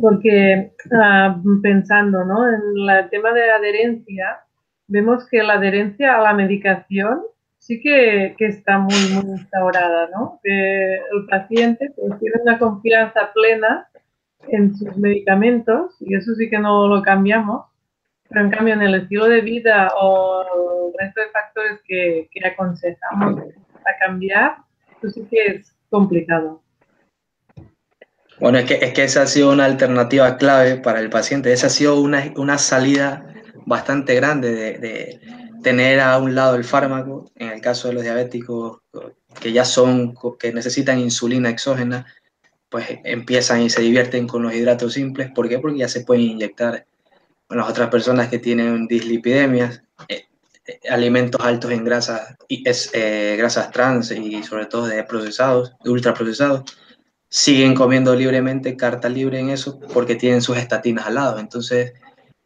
[0.00, 2.48] porque ah, pensando ¿no?
[2.48, 4.40] en el tema de adherencia,
[4.88, 7.22] vemos que la adherencia a la medicación
[7.62, 10.40] sí que, que está muy, muy instaurada, ¿no?
[10.42, 13.88] El paciente pues, tiene una confianza plena
[14.48, 17.66] en sus medicamentos y eso sí que no lo cambiamos,
[18.29, 22.46] pero en cambio en el estilo de vida o el resto de factores que, que
[22.48, 24.57] aconsejamos a cambiar,
[24.98, 26.61] eso sí que es complicado.
[28.40, 31.53] Bueno, es que, es que esa ha sido una alternativa clave para el paciente.
[31.53, 33.25] Esa ha sido una, una salida
[33.66, 38.03] bastante grande de, de, tener a un lado el fármaco, en el caso de los
[38.03, 38.81] diabéticos
[39.40, 42.07] que ya son, que necesitan insulina exógena,
[42.68, 45.31] pues empiezan y se divierten con los hidratos simples.
[45.35, 45.59] ¿Por qué?
[45.59, 46.87] Porque ya se pueden inyectar.
[47.46, 50.25] Con las otras personas que tienen dislipidemias, eh,
[50.64, 56.62] eh, alimentos altos en grasas, es, eh, grasas trans y sobre todo de procesados, ultraprocesados,
[57.29, 61.38] siguen comiendo libremente, carta libre en eso, porque tienen sus estatinas al lado.
[61.38, 61.92] Entonces,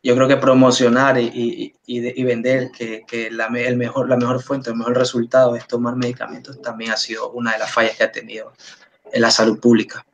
[0.07, 1.75] yo creo que promocionar y,
[2.25, 7.53] vender que, la, mejor, fuente, el mejor resultado es tomar medicamentos también ha sido una
[7.53, 8.53] de las fallas que ha tenido
[9.12, 10.07] en la salud pública.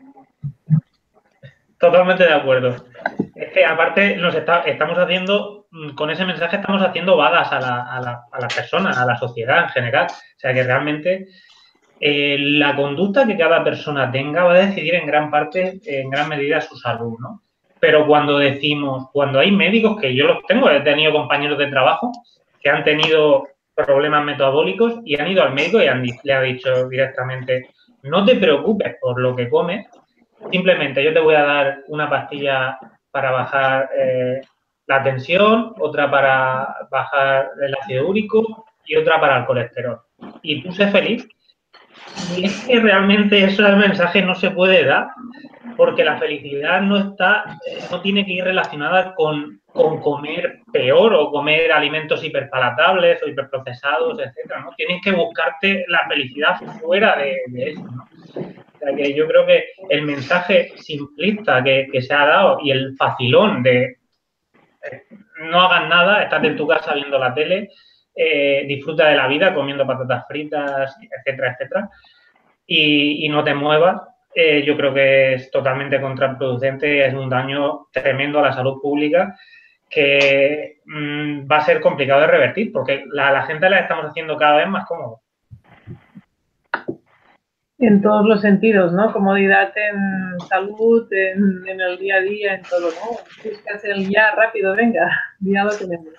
[1.78, 2.86] Totalmente de acuerdo.
[3.34, 7.82] Es que aparte nos estamos haciendo, mm, con ese mensaje estamos haciendo vagas a la,
[7.82, 10.06] a, la, a la persona, a la sociedad en general.
[10.10, 11.28] O sea que realmente
[12.00, 16.30] eh, la conducta que cada persona tenga va a decidir en gran parte, en gran
[16.30, 17.42] medida, su salud, ¿no?
[17.82, 22.12] Pero cuando decimos, cuando hay médicos, que yo los tengo, he tenido compañeros de trabajo
[22.60, 25.88] que han tenido problemas metabólicos y han ido al médico y
[26.22, 27.70] le ha dicho directamente,
[28.04, 29.84] no te preocupes por lo que comes,
[30.52, 32.78] simplemente yo te voy a dar una pastilla
[33.10, 34.42] para bajar eh,
[34.86, 39.98] la tensión, otra para bajar el ácido úrico y otra para el colesterol.
[40.42, 41.26] Y tú sé feliz
[42.36, 45.08] y es que realmente eso el mensaje no se puede dar,
[45.76, 47.58] porque la felicidad no está,
[47.90, 54.60] no tiene que ir relacionada con, comer peor o comer alimentos hiperpalatables o hiperprocesados, etcétera,
[54.60, 54.72] ¿no?
[54.76, 60.02] Tienes que buscarte la felicidad fuera de, eso, O sea que yo creo que el
[60.02, 65.02] mensaje simplista que, se ha dado y el facilón de eh,
[65.50, 67.70] no hagas nada, estás en tu casa viendo la tele,
[68.14, 71.90] eh, disfruta de la vida comiendo patatas fritas, etcétera, etcétera,
[72.66, 74.02] y, no te muevas,
[74.34, 79.36] eh, yo creo que es totalmente contraproducente es un daño tremendo a la salud pública
[79.90, 84.36] que mm, va a ser complicado de revertir porque la, la gente la estamos haciendo
[84.36, 85.20] cada vez más cómodo.
[87.78, 89.12] En todos los sentidos, ¿no?
[89.12, 93.18] Comodidad en salud, en, en el día a día, en todo, ¿no?
[93.44, 96.14] Buscas el ya rápido, venga, ya lo tenemos.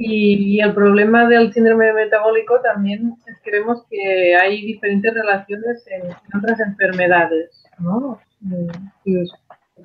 [0.00, 6.14] Y, el problema del síndrome metabólico también es que vemos que hay diferentes relaciones en,
[6.38, 8.20] otras enfermedades, ¿no?
[9.02, 9.32] Si os,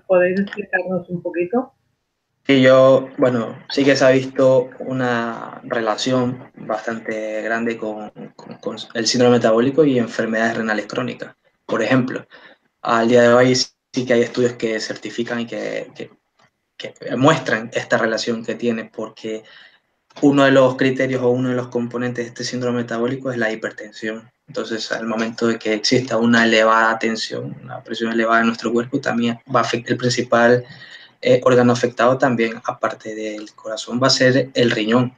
[0.05, 1.73] podéis explicarnos un poquito.
[2.45, 9.07] Sí, yo, bueno, sí que se ha visto una relación bastante grande con, con, el
[9.07, 11.35] síndrome metabólico y enfermedades renales crónicas.
[11.65, 12.27] Por ejemplo,
[12.81, 16.11] al día de hoy sí que hay estudios que certifican y que, que,
[16.77, 19.43] que muestran esta relación que tiene, porque
[20.21, 23.51] uno de los criterios o uno de los componentes de este síndrome metabólico es la
[23.51, 24.29] hipertensión.
[24.47, 28.99] Entonces, al momento de que exista una elevada tensión, una presión elevada en nuestro cuerpo,
[28.99, 30.65] también va a afectar el principal
[31.21, 35.15] eh, órgano afectado también, aparte del corazón, va a ser el riñón.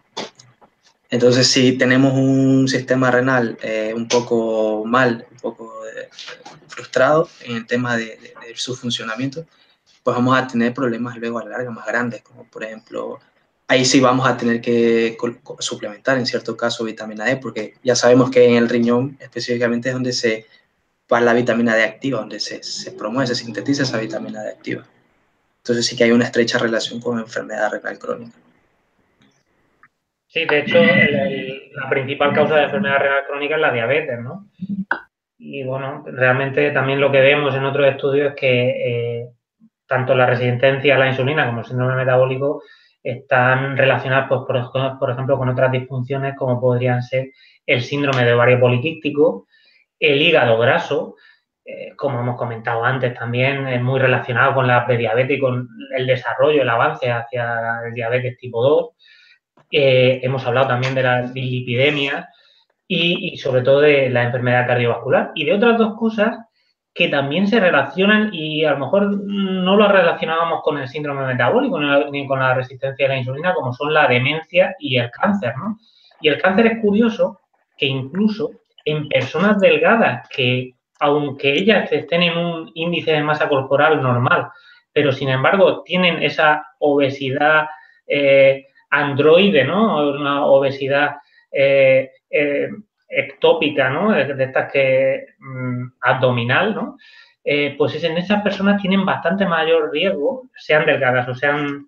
[1.09, 6.09] Entonces, si tenemos un sistema renal eh, un poco mal, un poco eh,
[6.67, 8.19] frustrado en el tema de,
[8.55, 9.45] su funcionamiento,
[10.03, 13.19] pues vamos a tener problemas luego a la larga más grandes, como por ejemplo,
[13.67, 15.17] ahí sí vamos a tener que
[15.59, 19.95] suplementar en cierto caso vitamina D, porque ya sabemos que en el riñón específicamente es
[19.95, 20.45] donde se
[21.11, 24.83] va la vitamina D activa, donde se, se promueve, se sintetiza esa vitamina D activa.
[25.57, 28.37] Entonces sí que hay una estrecha relación con enfermedad renal crónica.
[30.27, 34.49] Sí, de hecho, la principal causa de enfermedad renal crónica es la diabetes, ¿no?
[35.37, 38.69] Y bueno, realmente también lo que vemos en otros estudios es que
[39.21, 39.29] eh,
[39.87, 42.61] tanto la resistencia a la insulina como el síndrome metabólico
[43.05, 44.41] están relacionadas, pues,
[44.99, 47.31] por, ejemplo, con otras disfunciones como podrían ser
[47.65, 49.47] el síndrome de ovario poliquístico,
[49.99, 51.15] el hígado graso,
[51.63, 56.07] eh, como hemos comentado antes, también es muy relacionado con la prediabetes y con el
[56.07, 58.89] desarrollo, el avance hacia el diabetes tipo 2
[59.71, 62.29] eh, hemos hablado también de la dislipidemia
[62.87, 65.31] y, sobre todo de la enfermedad cardiovascular.
[65.35, 66.37] Y de otras dos cosas
[66.95, 71.77] que también se relacionan y a lo mejor no lo relacionábamos con el síndrome metabólico
[72.09, 75.77] ni con la resistencia a la insulina, como son la demencia y el cáncer, ¿no?
[76.21, 77.41] Y el cáncer es curioso
[77.77, 78.51] que incluso
[78.85, 84.47] en personas delgadas que, aunque ellas estén en un índice de masa corporal normal,
[84.93, 87.67] pero sin embargo tienen esa obesidad
[88.07, 90.11] eh, androide, ¿no?
[90.11, 91.17] Una obesidad
[91.51, 92.69] eh, eh,
[93.07, 94.11] ectópica, ¿no?
[94.11, 96.97] De estas que mm, abdominal, ¿no?
[97.43, 101.87] Eh, pues en esas personas tienen bastante mayor riesgo, sean delgadas o sean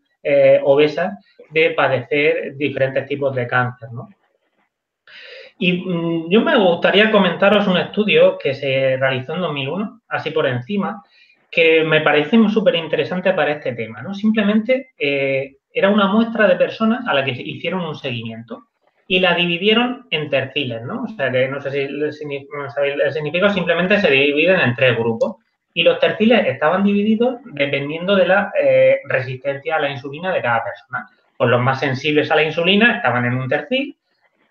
[0.64, 1.14] obesas,
[1.52, 4.10] de padecer diferentes tipos de cáncer, ¿no?
[5.58, 10.46] Y mm, yo me gustaría comentaros un estudio que se realizó en 2001, así por
[10.46, 11.02] encima,
[11.50, 14.14] que me parece súper interesante para este tema, ¿no?
[14.14, 14.92] Simplemente
[15.78, 18.64] era una muestra de personas a la que hicieron un seguimiento
[19.08, 21.04] y la dividieron en terciles, ¿no?
[21.04, 25.38] O sea, que no sé si el significado simplemente se dividen en tres grupos.
[25.74, 30.64] Y los terciles estaban divididos dependiendo de la eh, resistencia a la insulina de cada
[30.64, 31.08] persona.
[31.38, 33.96] Pues los más sensibles a la insulina estaban en un tercil,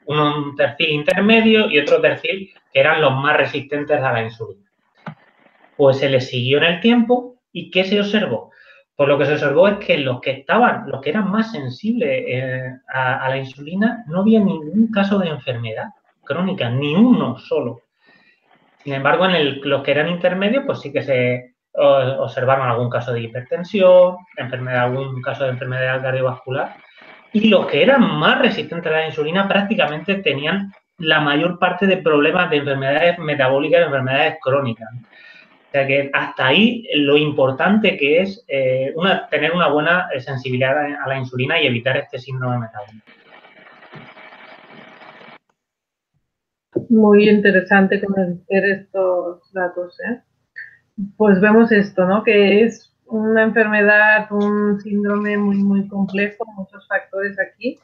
[0.07, 4.71] un tercil intermedio y otro tercil que eran los más resistentes a la insulina.
[5.77, 8.53] Pues se les siguió en el tiempo y ¿qué se observó?
[8.97, 12.25] Pues lo que se observó es que los que estaban, los que eran más sensibles
[12.27, 15.91] eh, a, la insulina, no había ningún caso de enfermedad
[16.25, 17.83] crónica, ni uno solo.
[18.83, 23.21] Sin embargo, en los que eran intermedios, pues sí que se observaron algún caso de
[23.21, 26.77] hipertensión, enfermedad, algún caso de enfermedad cardiovascular.
[27.35, 31.99] Y los que eran más resistentes a la insulina prácticamente tenían la mayor parte de
[31.99, 34.89] problemas de enfermedades metabólicas y enfermedades crónicas
[35.77, 38.95] sea que hasta ahí lo importante que es eh,
[39.31, 43.05] tener una buena sensibilidad a la insulina y evitar este síndrome metabólico.
[46.89, 49.99] Muy interesante conocer estos datos.
[50.01, 50.21] ¿eh?
[51.17, 52.23] Pues vemos esto, ¿no?
[52.23, 57.79] Que es una enfermedad, un síndrome muy, muy complejo, muchos factores aquí.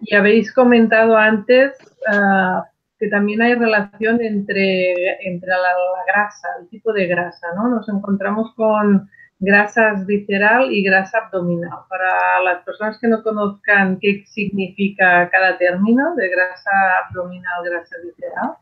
[0.00, 1.72] Y habéis comentado antes
[2.12, 2.62] uh,
[2.98, 5.72] que también hay relación entre, entre la,
[6.06, 7.68] grasa, el tipo de grasa, ¿no?
[7.68, 11.80] Nos encontramos con grasas visceral y grasa abdominal.
[11.88, 16.70] Para las personas que no conozcan qué significa cada término de grasa
[17.06, 18.54] abdominal, grasa visceral.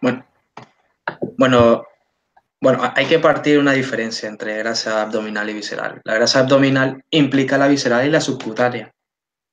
[0.00, 0.24] Bueno,
[1.36, 1.84] bueno,
[2.60, 6.00] bueno, hay que partir una diferencia entre grasa abdominal y visceral.
[6.04, 8.95] La grasa abdominal implica la visceral y la subcutánea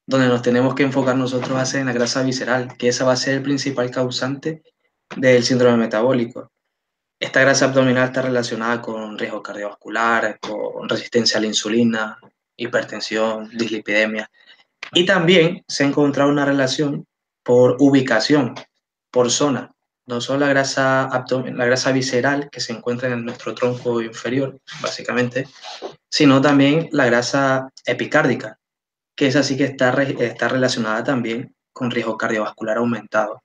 [0.06, 3.18] donde nos tenemos que enfocar nosotros a en la grasa visceral, que esa va a
[3.18, 4.64] ser el principal causante
[5.16, 6.52] del síndrome metabólico.
[7.20, 12.20] Esta grasa abdominal está relacionada con riesgo cardiovascular, con resistencia a la insulina,
[12.58, 14.30] hipertensión, dislipidemia.
[14.92, 17.06] Y también se ha encontrado una relación
[17.42, 18.56] por ubicación,
[19.10, 19.72] por zona.
[20.06, 25.48] No solo la grasa, la grasa visceral que se encuentra en nuestro tronco inferior, básicamente,
[26.10, 28.60] sino también la grasa epicárdica,
[29.16, 33.44] que esa sí que está, está relacionada también con riesgo cardiovascular aumentado.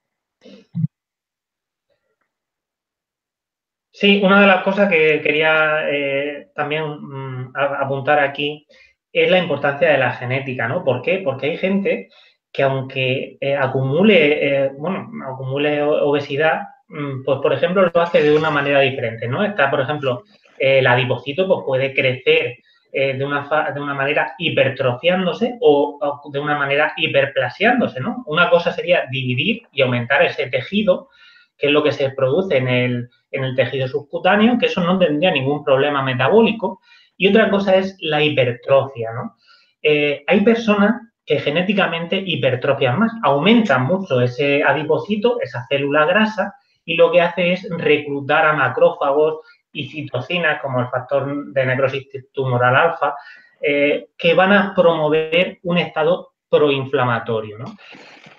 [3.91, 8.65] Sí, una de las cosas que quería eh, también mm, apuntar aquí
[9.13, 10.85] es la importancia de la genética, ¿no?
[10.85, 11.21] ¿Por qué?
[11.25, 12.09] Porque hay gente
[12.53, 18.37] que aunque eh, acumule, eh, bueno, acumule obesidad, mm, pues por ejemplo lo hace de
[18.37, 19.45] una manera diferente, ¿no?
[19.45, 20.23] Está, por ejemplo,
[20.59, 22.59] el adipocito pues puede crecer
[22.93, 28.23] eh, de, una de una manera hipertrofiándose o, de una manera hiperplasiándose, ¿no?
[28.27, 31.11] Una cosa sería dividir y aumentar ese tejido,
[31.57, 34.99] que es lo que se produce en el, en el tejido subcutáneo, que eso no
[34.99, 36.81] tendría ningún problema metabólico,
[37.17, 39.37] y otra cosa es la hipertrofia, ¿no?
[39.83, 46.55] Eh, hay personas que genéticamente hipertrofian más, aumentan mucho ese adipocito, esa célula grasa,
[46.87, 49.41] y lo que hace es reclutar a macrófagos
[49.73, 53.15] y citocinas, como el factor de necrosis tumoral alfa,
[53.61, 57.59] eh, que van a promover un estado proinflamatorio.
[57.59, 57.67] ¿no?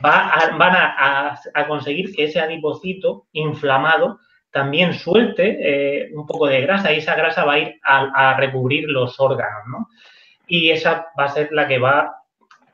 [0.01, 4.19] van a, conseguir que ese adipocito inflamado
[4.51, 8.89] también suelte eh, un poco de grasa y esa grasa va a ir a, recubrir
[8.89, 9.63] los órganos.
[9.67, 9.87] ¿no?
[10.47, 12.15] Y esa va a ser la que va,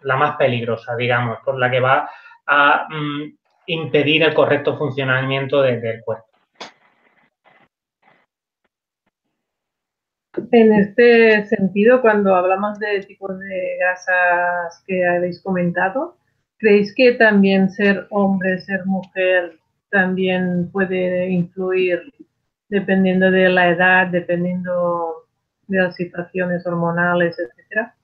[0.02, 2.10] la más peligrosa, digamos, por la que va
[2.46, 3.38] a mm,
[3.68, 6.35] impedir el correcto funcionamiento del cuerpo.
[10.52, 16.18] En este sentido, cuando hablamos de tipos de grasas que habéis comentado,
[16.58, 19.60] ¿creéis que también ser hombre, ser mujer,
[19.90, 22.02] también puede influir
[22.68, 25.28] dependiendo de la edad, dependiendo
[25.68, 27.96] de las situaciones hormonales, etcétera?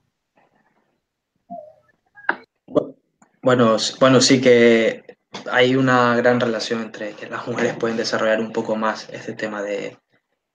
[3.42, 5.02] Bueno, bueno, sí que
[5.50, 9.62] hay una gran relación entre que las mujeres pueden desarrollar un poco más este tema
[9.62, 9.96] de,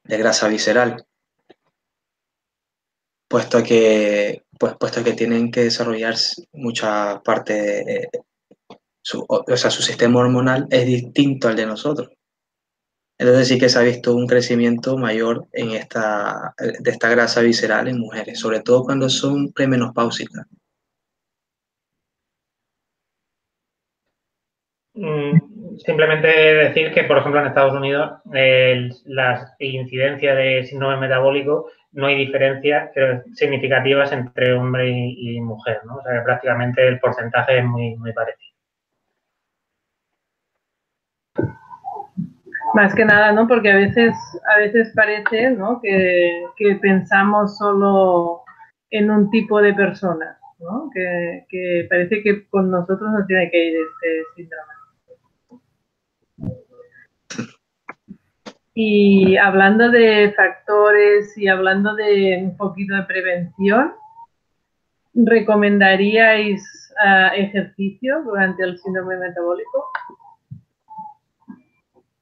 [0.05, 1.05] grasa visceral,
[3.27, 6.15] puesto que, pues, puesto que tienen que desarrollar
[6.53, 8.09] mucha parte,
[9.01, 12.09] su, o sea, su sistema hormonal es distinto al de nosotros.
[13.19, 17.87] Entonces sí que se ha visto un crecimiento mayor en esta, de esta grasa visceral
[17.87, 20.45] en mujeres, sobre todo cuando son premenopáusicas.
[24.93, 28.19] Mm, simplemente decir que, por ejemplo, en Estados Unidos
[29.05, 32.91] la incidencia de síndrome metabólico no hay diferencias
[33.33, 35.95] significativas entre hombre y, mujer, ¿no?
[35.95, 38.55] O sea, que prácticamente el porcentaje es muy, muy parecido.
[42.75, 43.47] Más que nada, ¿no?
[43.47, 44.15] Porque a veces,
[44.55, 45.81] a veces parece, ¿no?
[45.81, 46.45] Que,
[46.79, 48.43] pensamos solo
[48.91, 50.91] en un tipo de personas, ¿no?
[50.93, 54.76] Que, que parece que con nosotros no tiene que ir este síndrome.
[58.79, 63.95] Y hablando de factores y hablando de un poquito de prevención,
[65.15, 66.61] ¿recomendaríais
[67.03, 69.83] uh, ejercicio durante el síndrome metabólico?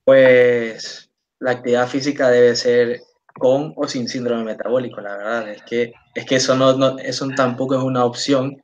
[0.06, 3.02] Pues la actividad física debe ser
[3.34, 5.50] con o sin síndrome metabólico, la verdad.
[5.50, 8.64] Es que, es que eso, no, eso tampoco es una opción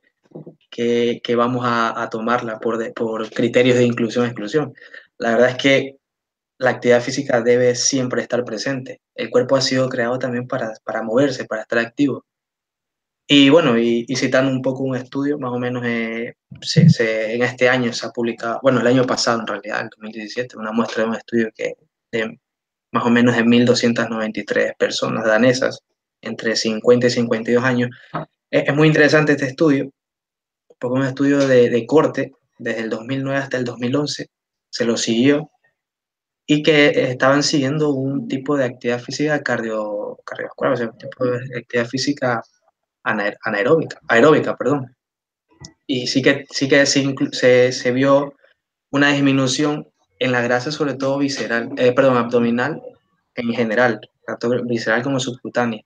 [0.70, 4.72] que, que vamos a, a tomarla por, por criterios de inclusión-exclusión.
[5.18, 5.96] La verdad es que
[6.62, 9.00] la actividad física debe siempre estar presente.
[9.14, 12.24] El cuerpo ha sido creado también para, para moverse, para estar activo.
[13.26, 16.34] Y bueno, y, citando un poco un estudio, más o menos eh,
[16.76, 20.70] en este año se ha publicado, bueno, el año pasado en realidad, en 2017, una
[20.72, 21.74] muestra de un estudio que
[22.12, 22.38] de
[22.92, 25.80] más o menos de 1.293 personas danesas
[26.20, 27.90] entre 50 y 52 años.
[28.50, 29.90] Es, es muy interesante este estudio,
[30.78, 34.28] porque un estudio de corte desde el 2009 hasta el 2011.
[34.70, 35.50] Se lo siguió
[36.46, 41.24] y que estaban siguiendo un tipo de actividad física cardio, cardiovascular, o sea, un tipo
[41.24, 42.42] de actividad física
[43.04, 44.94] anaeróbica, aeróbica, perdón.
[45.86, 48.34] Y sí que, sí que se, se, vio
[48.90, 49.88] una disminución
[50.18, 52.80] en la grasa, sobre todo visceral, eh, perdón, abdominal
[53.34, 55.82] en general, tanto visceral como subcutánea.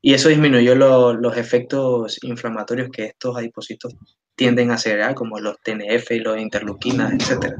[0.00, 3.96] Y eso disminuyó los efectos inflamatorios que estos adipocitos
[4.36, 7.56] tienden a acelerar, como los TNF y los interleuquinas, etcétera.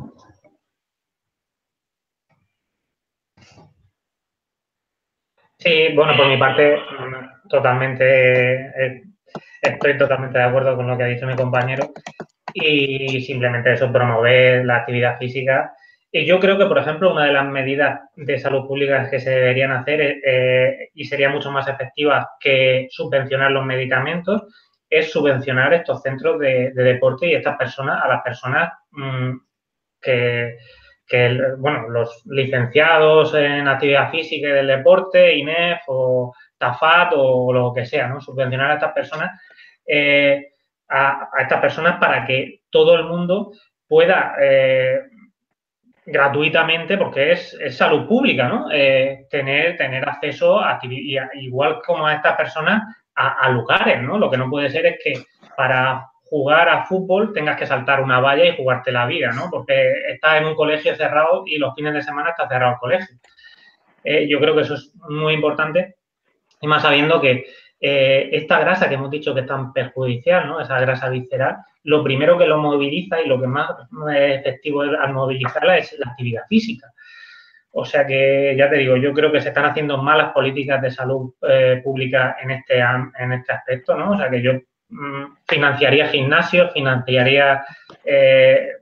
[5.58, 6.78] Sí, bueno, por mi parte,
[7.48, 8.04] totalmente,
[8.54, 9.02] eh,
[9.60, 11.92] estoy totalmente de acuerdo con lo que ha dicho mi compañero
[12.54, 15.72] y simplemente eso, promover la actividad física.
[16.12, 19.30] Y yo creo que, por ejemplo, una de las medidas de salud pública que se
[19.30, 24.44] deberían hacer eh, y sería mucho más efectiva que subvencionar los medicamentos
[24.88, 29.32] es subvencionar estos centros de, deporte y estas personas, a las personas mm,
[30.00, 30.56] que,
[31.08, 37.72] que bueno, los licenciados en actividad física y del deporte, INEF o TAFAT o lo
[37.72, 38.20] que sea, ¿no?
[38.20, 39.40] Subvencionar a estas personas,
[39.86, 40.52] eh,
[40.88, 43.52] a, estas personas para que todo el mundo
[43.88, 45.00] pueda eh,
[46.04, 48.70] gratuitamente, porque es, salud pública, ¿no?
[48.70, 50.78] Eh, tener, tener acceso a
[51.34, 52.82] igual como a estas personas
[53.14, 54.18] a, a lugares, ¿no?
[54.18, 55.14] Lo que no puede ser es que
[55.56, 59.48] para jugar a fútbol tengas que saltar una valla y jugarte la vida, ¿no?
[59.50, 63.16] Porque estás en un colegio cerrado y los fines de semana está cerrado el colegio.
[64.04, 65.96] Eh, yo creo que eso es muy importante
[66.60, 67.46] y más sabiendo que
[67.80, 70.60] eh, esta grasa que hemos dicho que es tan perjudicial, ¿no?
[70.60, 73.70] esa grasa visceral, lo primero que lo moviliza y lo que más
[74.14, 76.92] efectivo es al movilizarla es la actividad física.
[77.70, 80.90] O sea que, ya te digo, yo creo que se están haciendo malas políticas de
[80.90, 84.12] salud eh, pública en este, en este aspecto, ¿no?
[84.12, 84.52] O sea que yo
[85.46, 87.64] financiaría gimnasios, financiaría
[88.04, 88.72] eh,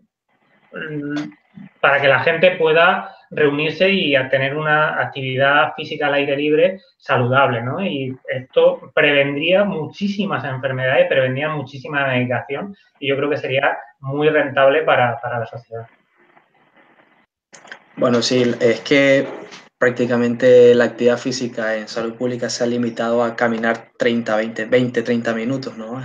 [1.81, 7.63] para que la gente pueda reunirse y tener una actividad física al aire libre saludable,
[7.63, 7.85] ¿no?
[7.85, 14.83] Y esto prevendría muchísimas enfermedades, prevendría muchísima medicación y yo creo que sería muy rentable
[14.83, 15.87] para, para la sociedad.
[17.97, 19.27] Bueno, sí, es que
[19.87, 25.03] prácticamente la actividad física en salud pública se ha limitado a caminar 30, 20, 20,
[25.03, 26.03] 30 minutos, ¿no?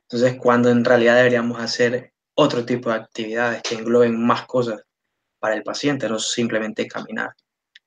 [0.00, 4.80] Entonces, cuando en realidad deberíamos hacer otro tipo de actividades que engloben más cosas
[5.38, 7.34] para el paciente, no simplemente caminar.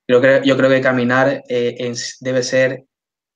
[0.08, 2.84] Yo creo, que caminar eh, debe ser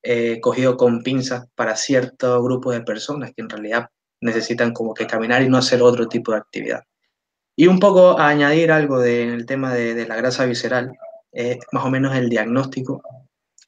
[0.04, 3.88] eh, cogido con pinzas para cierto grupo de personas que en realidad
[4.20, 6.84] necesitan como que caminar y no hacer otro tipo de actividad.
[7.56, 10.96] Y un poco a añadir algo del tema de, la grasa visceral,
[11.72, 13.02] más o menos el diagnóstico,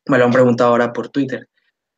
[0.06, 1.48] me lo han preguntado ahora por Twitter,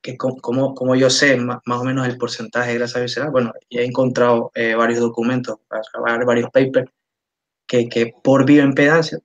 [0.03, 3.31] que cómo, cómo yo sé más, o menos el porcentaje de grasa visceral.
[3.31, 5.59] Bueno, he encontrado eh, varios documentos,
[6.27, 6.91] varios papers,
[7.67, 9.19] que, que por bioimpedancia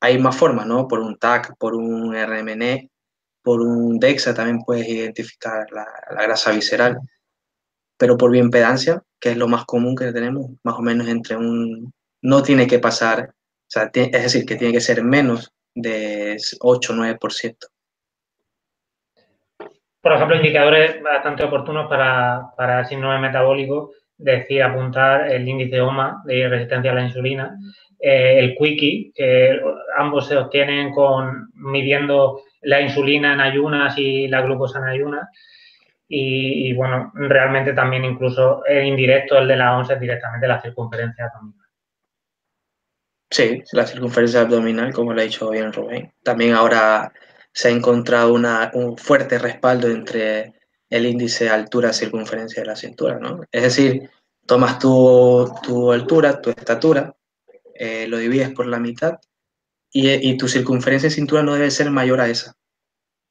[0.00, 0.86] hay más formas, ¿no?
[0.86, 2.90] Por un TAC, por un RMN,
[3.42, 6.98] por un DEXA también puedes identificar la, grasa visceral.
[7.96, 11.92] Pero por bioimpedancia, que es lo más común que tenemos, más o menos entre un...
[12.20, 13.34] No tiene que pasar,
[13.72, 17.56] es decir, que tiene que ser menos de 8 o 9%
[20.06, 26.48] por ejemplo, indicadores bastante oportunos para, para síndrome metabólico, decir, apuntar el índice OMA de
[26.48, 27.58] resistencia a la insulina,
[27.98, 29.60] eh, el Quickie, que
[29.98, 35.28] ambos se obtienen con midiendo la insulina en ayunas y la glucosa en ayunas.
[36.06, 41.65] Y, bueno, realmente también incluso el indirecto, el de la ONCE, directamente la circunferencia abdominal.
[43.30, 46.12] Sí, la circunferencia abdominal, como lo ha dicho bien Rubén.
[46.22, 47.12] También ahora
[47.52, 50.54] se ha encontrado un fuerte respaldo entre
[50.88, 53.40] el índice de altura circunferencia de la cintura, ¿no?
[53.50, 54.10] Es decir,
[54.46, 57.16] tomas tu, tu altura, tu estatura,
[57.74, 59.18] eh, lo divides por la mitad
[59.90, 62.56] y, y, tu circunferencia de cintura no debe ser mayor a esa,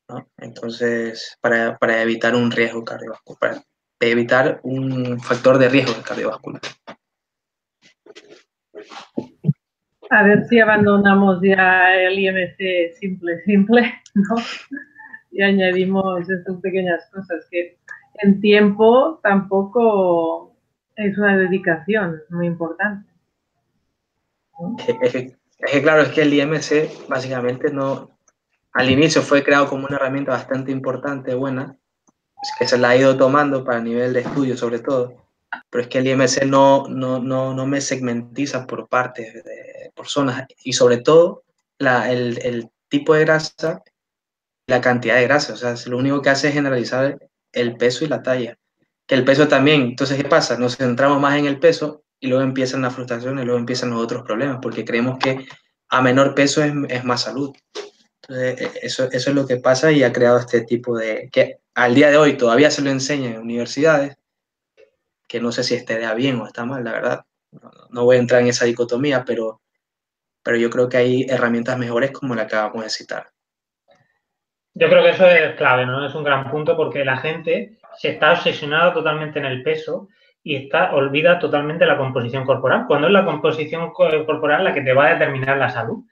[0.09, 0.29] ¿no?
[0.37, 3.63] Entonces, para, para evitar un riesgo cardiovascular,
[3.97, 6.61] para evitar un factor de riesgo cardiovascular.
[10.09, 14.35] A ver si abandonamos ya el IMC simple, simple, ¿no?
[15.31, 17.77] Y añadimos estas pequeñas cosas que
[18.21, 20.55] en tiempo tampoco
[20.95, 23.09] es una dedicación muy importante.
[25.01, 28.17] Es, que, claro, es que el IMC básicamente no,
[28.71, 31.77] al inicio fue creado como una herramienta bastante importante, buena,
[32.57, 35.29] que se la ha ido tomando para nivel de estudio sobre todo,
[35.69, 40.07] pero es que el IMC no, no, no, no me segmentiza por partes de, por
[40.07, 41.43] zonas y sobre todo
[41.79, 43.83] la, el, el, tipo de grasa,
[44.67, 45.53] la cantidad de grasa.
[45.53, 47.17] O sea, lo único que hace es generalizar
[47.51, 48.57] el peso y la talla.
[49.07, 50.57] Que el peso también, entonces, ¿qué pasa?
[50.57, 54.23] Nos centramos más en el peso y luego empiezan las frustraciones, luego empiezan los otros
[54.23, 55.45] problemas, porque creemos que
[55.89, 57.55] a menor peso es, es más salud.
[58.27, 61.59] Entonces, e, eso, eso es lo que pasa y ha creado este tipo de, que
[61.73, 64.15] al día de hoy todavía se lo enseña en universidades,
[65.27, 67.25] que no sé si esté bien o está mal, la verdad.
[67.51, 69.61] No, no voy a entrar en esa dicotomía, pero
[70.45, 73.25] pero yo creo que hay herramientas mejores como la que acabamos de citar.
[74.75, 76.05] Yo creo que eso es clave, ¿no?
[76.05, 80.07] Es un gran punto porque la gente se está obsesionada totalmente en el peso
[80.43, 84.93] y está olvida totalmente la composición corporal, cuando es la composición corporal la que te
[84.93, 86.03] va a determinar la salud.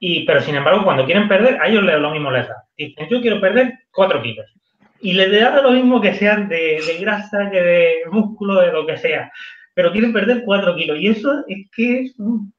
[0.00, 2.64] Y, pero sin embargo, cuando quieren perder, a ellos lo mismo les da.
[2.76, 4.52] Dicen, yo quiero perder 4 kilos.
[5.00, 8.96] Y les da lo mismo que sean de, grasa, que de músculo, de lo que
[8.96, 9.30] sea.
[9.74, 10.98] Pero quieren perder 4 kilos.
[10.98, 12.52] Y eso es que es un,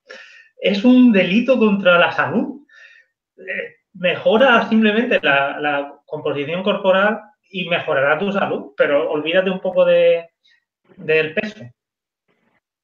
[0.59, 2.61] es un delito contra la salud.
[3.37, 10.29] Eh, mejora simplemente la, composición corporal y mejorará tu salud, pero olvídate un poco de,
[10.95, 11.65] del peso.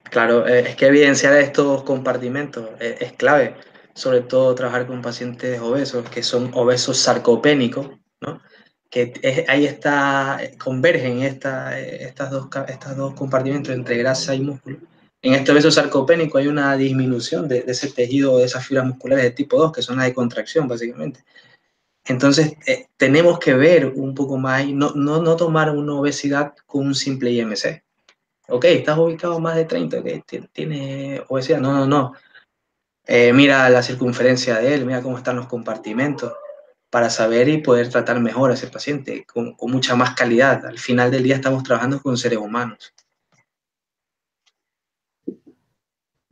[0.04, 3.56] Claro, eh, es que evidenciar estos compartimentos es, clave,
[3.94, 8.42] sobre todo trabajar con pacientes obesos, que son obesos sarcopénicos, ¿no?
[8.90, 9.14] que
[9.48, 14.80] ahí está, convergen esta, estas, dos, estas dos compartimentos entre grasa y músculo
[15.24, 19.32] en este beso sarcopénico hay una disminución de, ese tejido, de esas fibras musculares de
[19.32, 21.24] tipo 2, que son las de contracción, básicamente.
[22.06, 26.88] Entonces, eh, tenemos que ver un poco más, no, no, no tomar una obesidad con
[26.88, 27.84] un simple IMC.
[28.50, 31.60] Ok, estás ubicado más de 30, okay, tiene obesidad.
[31.60, 32.14] No, no, no.
[33.06, 36.34] Eh, mira la circunferencia de él, mira cómo están los compartimentos.
[36.90, 40.66] para saber y poder tratar mejor a ese paciente con, con mucha más calidad.
[40.66, 42.94] Al final del día estamos trabajando con seres humanos.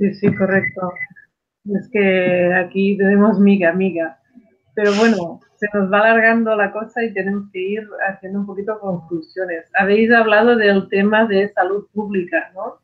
[0.02, 0.92] Sí, sí, correcto.
[1.66, 4.18] Es que aquí tenemos miga, miga.
[4.74, 8.80] Pero bueno, se nos va alargando la cosa y tenemos que ir haciendo un poquito
[8.80, 9.70] conclusiones.
[9.78, 12.80] Habéis hablado del tema de salud pública, ¿no?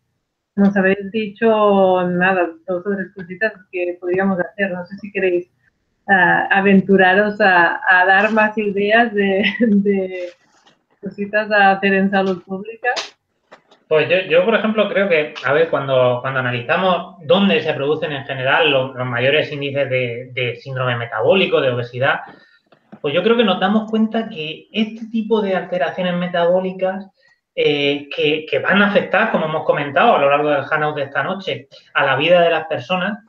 [0.57, 4.72] Nos habéis dicho nada, dos o tres cositas que podríamos hacer.
[4.72, 5.47] No sé si queréis
[6.07, 10.30] uh, aventuraros a, a, dar más ideas de, de
[11.01, 12.89] cositas a hacer en salud pública.
[13.88, 18.12] Pues yo, yo, por ejemplo, creo que, a ver, cuando, cuando analizamos dónde se producen
[18.12, 22.20] en general los, mayores índices de, síndrome metabólico, de obesidad,
[23.00, 27.08] pues yo creo que nos damos cuenta que este tipo de alteraciones metabólicas
[27.56, 31.24] eh, que, van a afectar, como hemos comentado a lo largo del hangout de esta
[31.24, 33.20] noche, a la vida de las personas,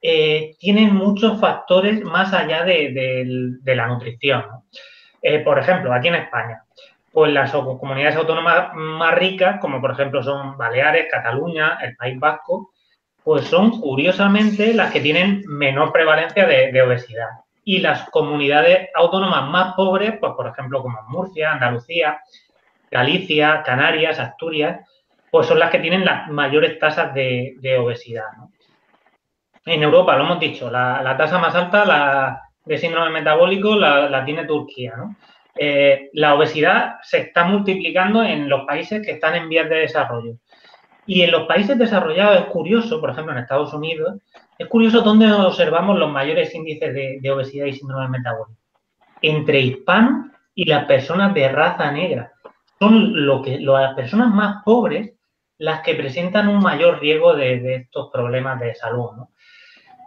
[0.00, 4.44] eh, tienen muchos factores más allá de, la nutrición.
[5.20, 6.63] Eh, por ejemplo, aquí en España,
[7.14, 12.72] pues las comunidades autónomas más ricas, como por ejemplo son Baleares, Cataluña, el País Vasco,
[13.22, 17.28] pues son curiosamente las que tienen menor prevalencia de, obesidad.
[17.62, 22.20] Y las comunidades autónomas más pobres, pues por ejemplo como Murcia, Andalucía,
[22.90, 24.80] Galicia, Canarias, Asturias,
[25.30, 28.24] pues son las que tienen las mayores tasas de, obesidad.
[29.64, 34.24] En Europa, lo hemos dicho, la, la tasa más alta la, de síndrome metabólico la
[34.24, 35.14] tiene Turquía, ¿no?
[35.56, 40.36] Eh, la obesidad se está multiplicando en los países que están en vías de desarrollo.
[41.06, 44.16] Y en los países desarrollados es curioso, por ejemplo en Estados Unidos,
[44.58, 48.60] es curioso dónde observamos los mayores índices de, obesidad y síndrome metabólico.
[49.20, 52.32] Entre hispanos y las personas de raza negra.
[52.78, 55.12] Son que, las personas más pobres
[55.58, 59.10] las que presentan un mayor riesgo de, estos problemas de salud.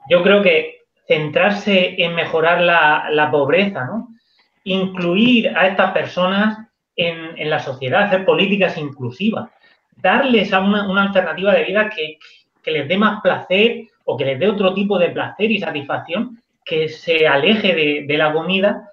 [0.10, 4.10] Yo creo que centrarse en mejorar la pobreza, ¿no?
[4.68, 6.57] Incluir a estas personas
[6.95, 9.49] en, la sociedad, hacer políticas inclusivas,
[9.95, 12.18] darles a una, alternativa de vida que,
[12.65, 16.89] les dé más placer o que les dé otro tipo de placer y satisfacción que
[16.89, 18.91] se aleje de, la comida,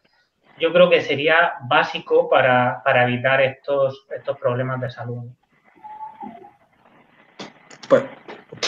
[0.61, 5.25] yo creo que sería básico para, para evitar estos, estos problemas de salud.
[7.89, 8.05] Pues,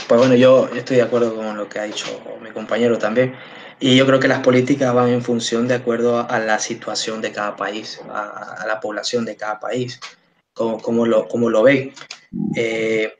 [0.08, 2.06] pues bueno, yo estoy de acuerdo con lo que ha dicho
[2.42, 3.36] mi compañero también.
[3.78, 7.32] Y yo creo que las políticas van en función de acuerdo a la situación de
[7.32, 10.00] cada país, a, a la población de cada país,
[10.54, 11.92] como, como, lo, como lo ve.
[12.56, 13.14] Eh,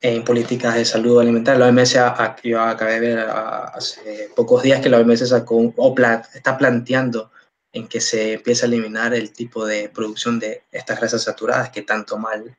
[0.00, 1.96] en políticas de salud alimentaria, la OMS,
[2.44, 5.94] yo acabé de ver hace pocos días que la OMS sacó, o
[6.34, 7.32] está planteando
[7.72, 11.82] en que se empiece a eliminar el tipo de producción de estas grasas saturadas que
[11.82, 12.56] tanto mal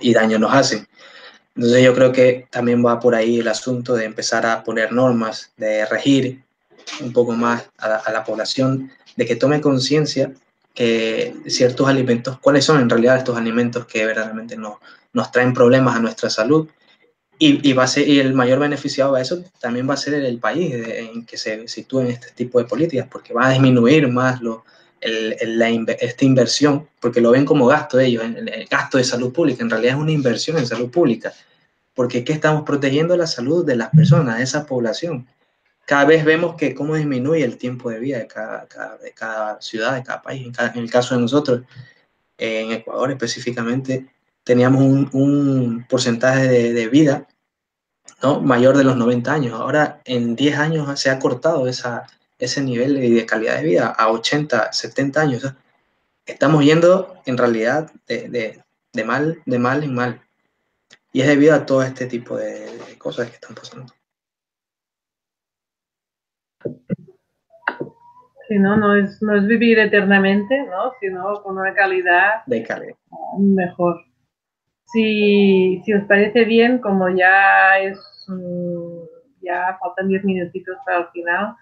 [0.00, 0.88] y daño nos hacen.
[1.54, 5.52] Entonces yo creo que también va por ahí el asunto de empezar a poner normas,
[5.56, 6.42] de regir
[7.00, 10.32] un poco más a la, población de que tome conciencia
[10.74, 14.80] que ciertos alimentos, cuáles son en realidad estos alimentos que verdaderamente no,
[15.12, 16.68] nos traen problemas a nuestra salud
[17.38, 20.14] y, y, va a ser, y el mayor beneficiado a eso también va a ser
[20.14, 24.40] el, país en que se sitúen este tipo de políticas, porque va a disminuir más
[24.40, 24.64] lo,
[25.00, 29.70] la, esta inversión, porque lo ven como gasto ellos, el, gasto de salud pública, en
[29.70, 31.32] realidad es una inversión en salud pública,
[31.94, 35.26] porque ¿qué estamos protegiendo la salud de las personas, de esa población?
[35.88, 40.20] Cada vez vemos que cómo disminuye el tiempo de vida de cada, ciudad, de cada
[40.20, 40.46] país.
[40.46, 41.62] En, en, el caso de nosotros,
[42.36, 44.06] en Ecuador específicamente,
[44.44, 47.26] teníamos un, porcentaje de, vida
[48.22, 48.42] ¿no?
[48.42, 49.54] mayor de los 90 años.
[49.58, 54.74] Ahora, en 10 años se ha cortado ese nivel de calidad de vida a 80,
[54.74, 55.54] 70 años.
[56.26, 58.62] Estamos yendo en realidad de,
[59.06, 60.20] mal, de mal en mal.
[61.14, 62.68] Y es debido a todo este tipo de
[62.98, 63.97] cosas que están pasando.
[68.48, 68.76] Sí, ¿no?
[68.76, 70.92] No es, no es vivir eternamente, ¿no?
[71.00, 72.96] Sino con una calidad, de calidad.
[73.38, 74.02] mejor.
[74.86, 77.98] Si, si os parece bien, como ya es
[79.42, 81.54] ya faltan 10 minutitos para el final,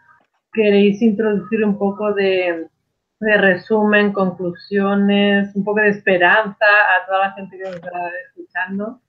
[0.53, 2.69] queréis introducir un poco de,
[3.21, 9.01] de, resumen, conclusiones, un poco de esperanza a toda la gente que nos está escuchando.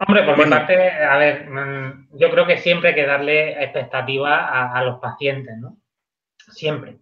[0.00, 0.44] Hombre, por bueno.
[0.44, 4.84] mi parte, a ver, mm, yo creo que siempre hay que darle expectativa a, a
[4.84, 5.76] los pacientes, ¿no?
[6.36, 6.98] Siempre.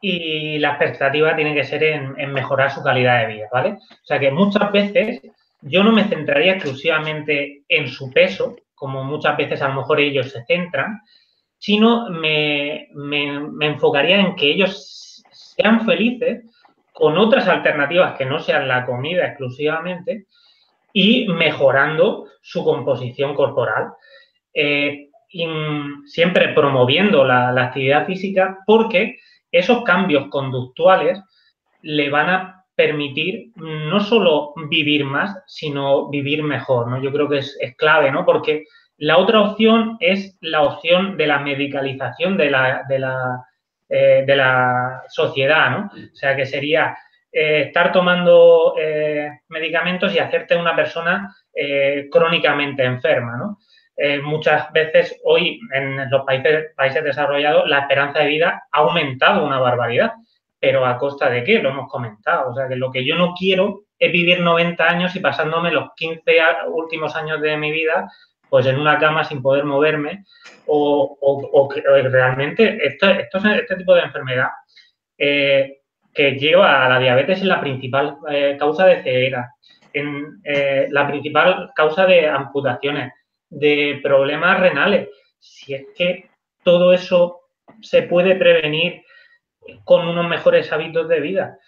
[0.00, 3.70] Y la expectativa tiene que ser en, en, mejorar su calidad de vida, ¿vale?
[3.70, 5.22] O sea que muchas veces
[5.62, 10.30] yo no me centraría exclusivamente en su peso, como muchas veces a lo mejor ellos
[10.30, 11.00] se centran,
[11.58, 16.44] sino me, me, me enfocaría en que ellos sean felices
[16.92, 20.26] con otras alternativas que no sean la comida exclusivamente,
[21.00, 23.92] y mejorando su composición corporal.
[24.52, 25.10] Eh,
[26.06, 29.18] siempre promoviendo la, actividad física porque
[29.52, 31.20] esos cambios conductuales
[31.82, 37.00] le van a permitir no solo vivir más, sino vivir mejor, ¿no?
[37.00, 38.24] Yo creo que es, clave, ¿no?
[38.24, 38.64] Porque
[38.96, 43.44] la otra opción es la opción de la medicalización de la, de la,
[43.88, 44.26] eh,
[45.10, 45.90] sociedad, ¿no?
[45.94, 46.96] O sea, que sería
[47.40, 51.34] eh, estar tomando eh, medicamentos y hacerte una persona
[52.10, 53.56] crónicamente enferma,
[54.22, 59.58] muchas veces hoy en los países, países desarrollados la esperanza de vida ha aumentado una
[59.58, 60.12] barbaridad
[60.60, 62.50] pero a costa de qué, lo hemos comentado.
[62.50, 65.90] O sea, que lo que yo no quiero es vivir 90 años y pasándome los
[65.96, 66.22] 15
[66.68, 68.10] últimos años de mi vida
[68.48, 70.24] pues en una cama sin poder moverme
[70.66, 74.48] o, realmente esto, esto, este tipo de enfermedad
[75.18, 75.77] eh,
[76.12, 79.54] que lleva a la diabetes es la principal eh, causa de ceguera,
[79.92, 83.12] en, eh, la principal causa de amputaciones,
[83.48, 85.08] de problemas renales.
[85.38, 86.30] Si es que
[86.62, 87.40] todo eso
[87.80, 89.02] se puede prevenir
[89.84, 91.58] con unos mejores hábitos de vida.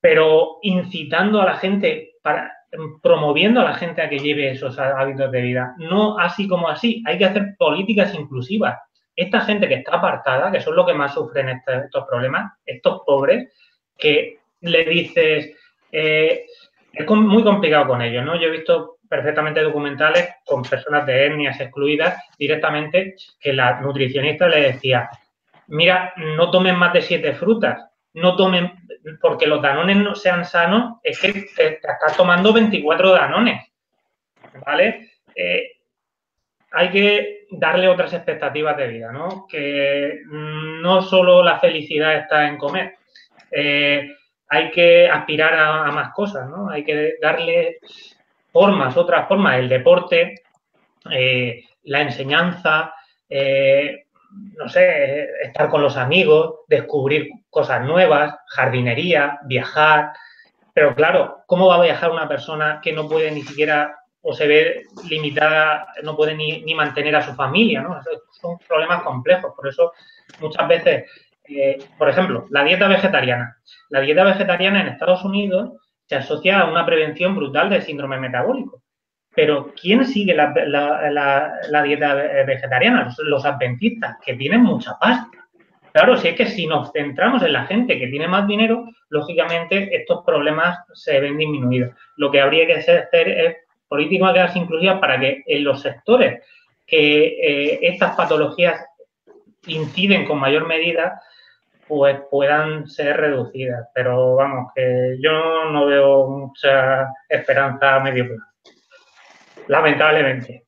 [0.00, 2.14] Pero incitando a la gente,
[3.02, 5.74] promoviendo a la gente a que lleve esos hábitos de vida.
[5.78, 8.78] No así como así, hay que hacer políticas inclusivas.
[9.14, 13.52] Esta gente que está apartada, que son los que más sufren estos problemas, estos pobres,
[13.98, 15.54] que le dices,
[15.92, 16.46] eh,
[16.92, 18.36] es muy complicado con ellos, ¿no?
[18.36, 24.72] Yo he visto perfectamente documentales con personas de etnias excluidas directamente que la nutricionista le
[24.72, 25.10] decía,
[25.66, 28.72] mira, no tomen más de siete frutas, no tomen,
[29.20, 33.68] porque los danones no sean sanos, es que te, estás tomando 24 danones,
[34.64, 35.10] ¿vale?
[35.34, 35.79] Eh,
[36.72, 39.46] hay que darle otras expectativas de vida, ¿no?
[39.48, 42.94] Que no solo la felicidad está en comer,
[43.50, 44.08] eh,
[44.48, 46.68] hay que aspirar a, más cosas, ¿no?
[46.68, 47.78] Hay que darle
[48.52, 50.42] formas, otras formas, el deporte,
[51.10, 52.94] eh, la enseñanza,
[54.30, 60.12] no sé, estar con los amigos, descubrir cosas nuevas, jardinería, viajar.
[60.72, 64.46] Pero claro, ¿cómo va a viajar una persona que no puede ni siquiera o se
[64.46, 67.82] ve limitada, no puede ni, mantener a su familia?
[67.82, 68.00] ¿no?
[68.40, 69.52] Son problemas complejos.
[69.54, 69.92] Por eso
[70.40, 71.10] muchas veces,
[71.48, 73.56] eh, por ejemplo, la dieta vegetariana.
[73.88, 75.72] La dieta vegetariana en Estados Unidos
[76.06, 78.82] se asocia a una prevención brutal del síndrome metabólico.
[79.34, 80.52] Pero ¿quién sigue la,
[81.84, 82.14] dieta
[82.46, 83.14] vegetariana?
[83.18, 85.30] Los, adventistas, que tienen mucha pasta.
[85.92, 89.94] Claro, si es que si nos centramos en la gente que tiene más dinero, lógicamente
[89.94, 91.94] estos problemas se ven disminuidos.
[92.16, 93.56] Lo que habría que hacer es
[93.90, 96.42] políticas inclusivas para que en los sectores
[96.86, 98.82] que eh, estas patologías
[99.66, 101.20] inciden con mayor medida,
[101.86, 103.88] pues puedan ser reducidas.
[103.94, 108.50] Pero vamos, que yo no veo mucha esperanza medio plazo
[109.70, 110.66] lamentablemente.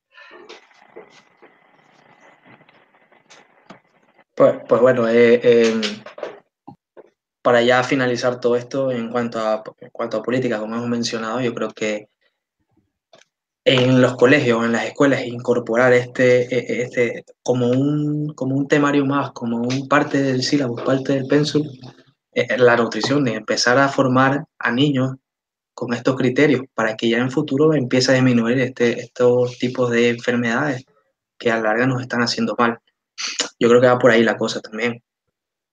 [4.35, 5.81] Pues, pues bueno, eh, em,
[7.43, 11.41] para ya finalizar todo esto en cuanto, a, en cuanto a política, como hemos mencionado,
[11.41, 12.09] yo creo que
[13.65, 18.67] en los colegios, en las escuelas, incorporar este, e, e, este como, un, como un
[18.67, 21.63] temario más, como un parte del sílabo, parte del pensum,
[22.33, 25.13] eh, la nutrición, de empezar a formar a niños
[25.75, 30.11] con estos criterios para que ya en futuro empiece a disminuir este, estos tipos de
[30.11, 30.85] enfermedades
[31.39, 32.79] que a la larga nos están haciendo mal.
[33.59, 35.03] Yo creo que va por ahí la cosa también.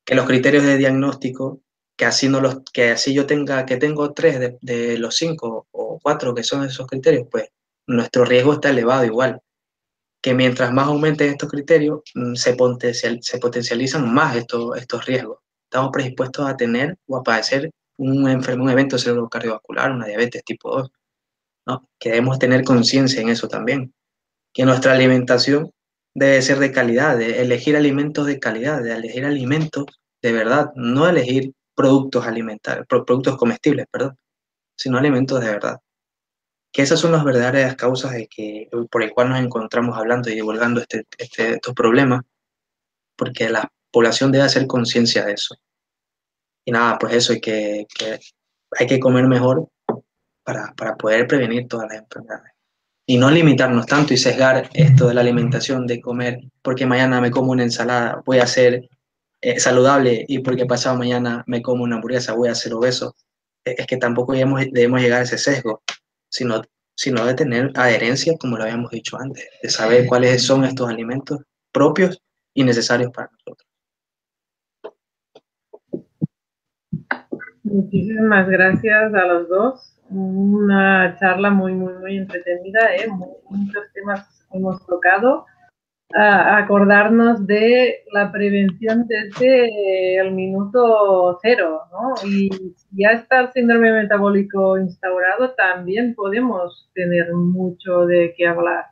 [0.05, 1.61] Que los criterios de diagnóstico,
[1.97, 5.67] que así, no los, que así yo tenga, que tengo tres de, de los cinco
[5.71, 7.49] o cuatro que son esos criterios, pues
[7.89, 9.41] nuestro riesgo está elevado igual.
[10.21, 15.39] Que mientras más aumenten estos criterios, mm, se, potencial, se potencializan más estos, estos riesgos.
[15.65, 20.69] Estamos predispuestos a tener o a padecer un, enfermo, un evento cerebrocardiovascular, una diabetes tipo
[20.71, 20.91] 2.
[21.67, 21.89] ¿no?
[21.99, 23.93] Que tener conciencia en eso también.
[24.53, 25.71] Que nuestra alimentación
[26.15, 29.85] debe ser de calidad, de elegir alimentos de calidad, de elegir alimentos
[30.21, 34.17] de verdad, no elegir productos alimentarios, productos comestibles, perdón,
[34.75, 35.77] sino alimentos de verdad.
[36.71, 40.35] Que esas son las verdaderas causas de que, por el cual nos encontramos hablando y
[40.35, 42.21] divulgando este, este, estos problemas,
[43.15, 45.55] porque la población debe hacer conciencia de eso.
[46.65, 47.87] Y nada, pues eso, hay que,
[48.77, 49.67] hay que comer mejor
[50.43, 52.53] para, poder prevenir todas las enfermedades.
[53.05, 57.31] Y no limitarnos tanto y sesgar esto de la alimentación, de comer, porque mañana me
[57.31, 58.87] como una ensalada, voy a ser
[59.41, 63.15] eh, saludable y porque pasado mañana me como una hamburguesa, voy a ser obeso.
[63.65, 65.81] E, es que tampoco debemos, debemos llegar a ese sesgo,
[66.29, 66.61] sino,
[66.95, 71.39] sino de tener adherencia, como lo habíamos dicho antes, de saber cuáles son estos alimentos
[71.71, 72.21] propios
[72.53, 73.67] y necesarios para nosotros.
[77.63, 79.95] Muchísimas gracias a los dos.
[80.09, 82.95] Una charla muy, muy, muy entretenida.
[82.95, 83.07] ¿eh?
[83.49, 85.45] Muchos temas hemos tocado
[86.13, 92.13] acordarnos de la prevención desde el minuto cero, ¿no?
[92.27, 98.85] Y si ya está el síndrome metabólico instaurado, también podemos tener mucho de qué hablar.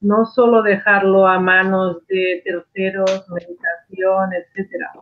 [0.00, 4.92] No solo dejarlo a manos de terceros, medicación, etcétera.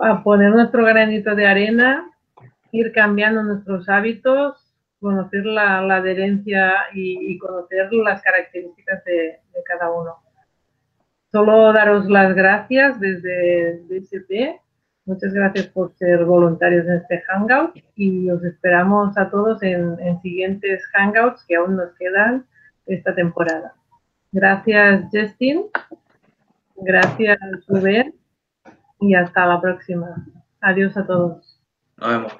[0.00, 2.10] A poner nuestro granito de arena,
[2.72, 10.31] ir cambiando nuestros hábitos, conocer la, adherencia y, conocer las características de cada uno.
[11.32, 14.60] Solo daros las gracias desde DSP.
[15.06, 20.86] Muchas gracias por ser voluntarios en este Hangout y os esperamos a todos en, siguientes
[20.92, 22.44] Hangouts que aún nos quedan
[22.84, 23.72] esta temporada.
[24.30, 25.64] Gracias, Justin.
[26.76, 28.14] Gracias, Rubén.
[29.00, 30.26] Y hasta la próxima.
[30.60, 31.58] Adiós a todos.
[31.96, 32.32] Nos vemos.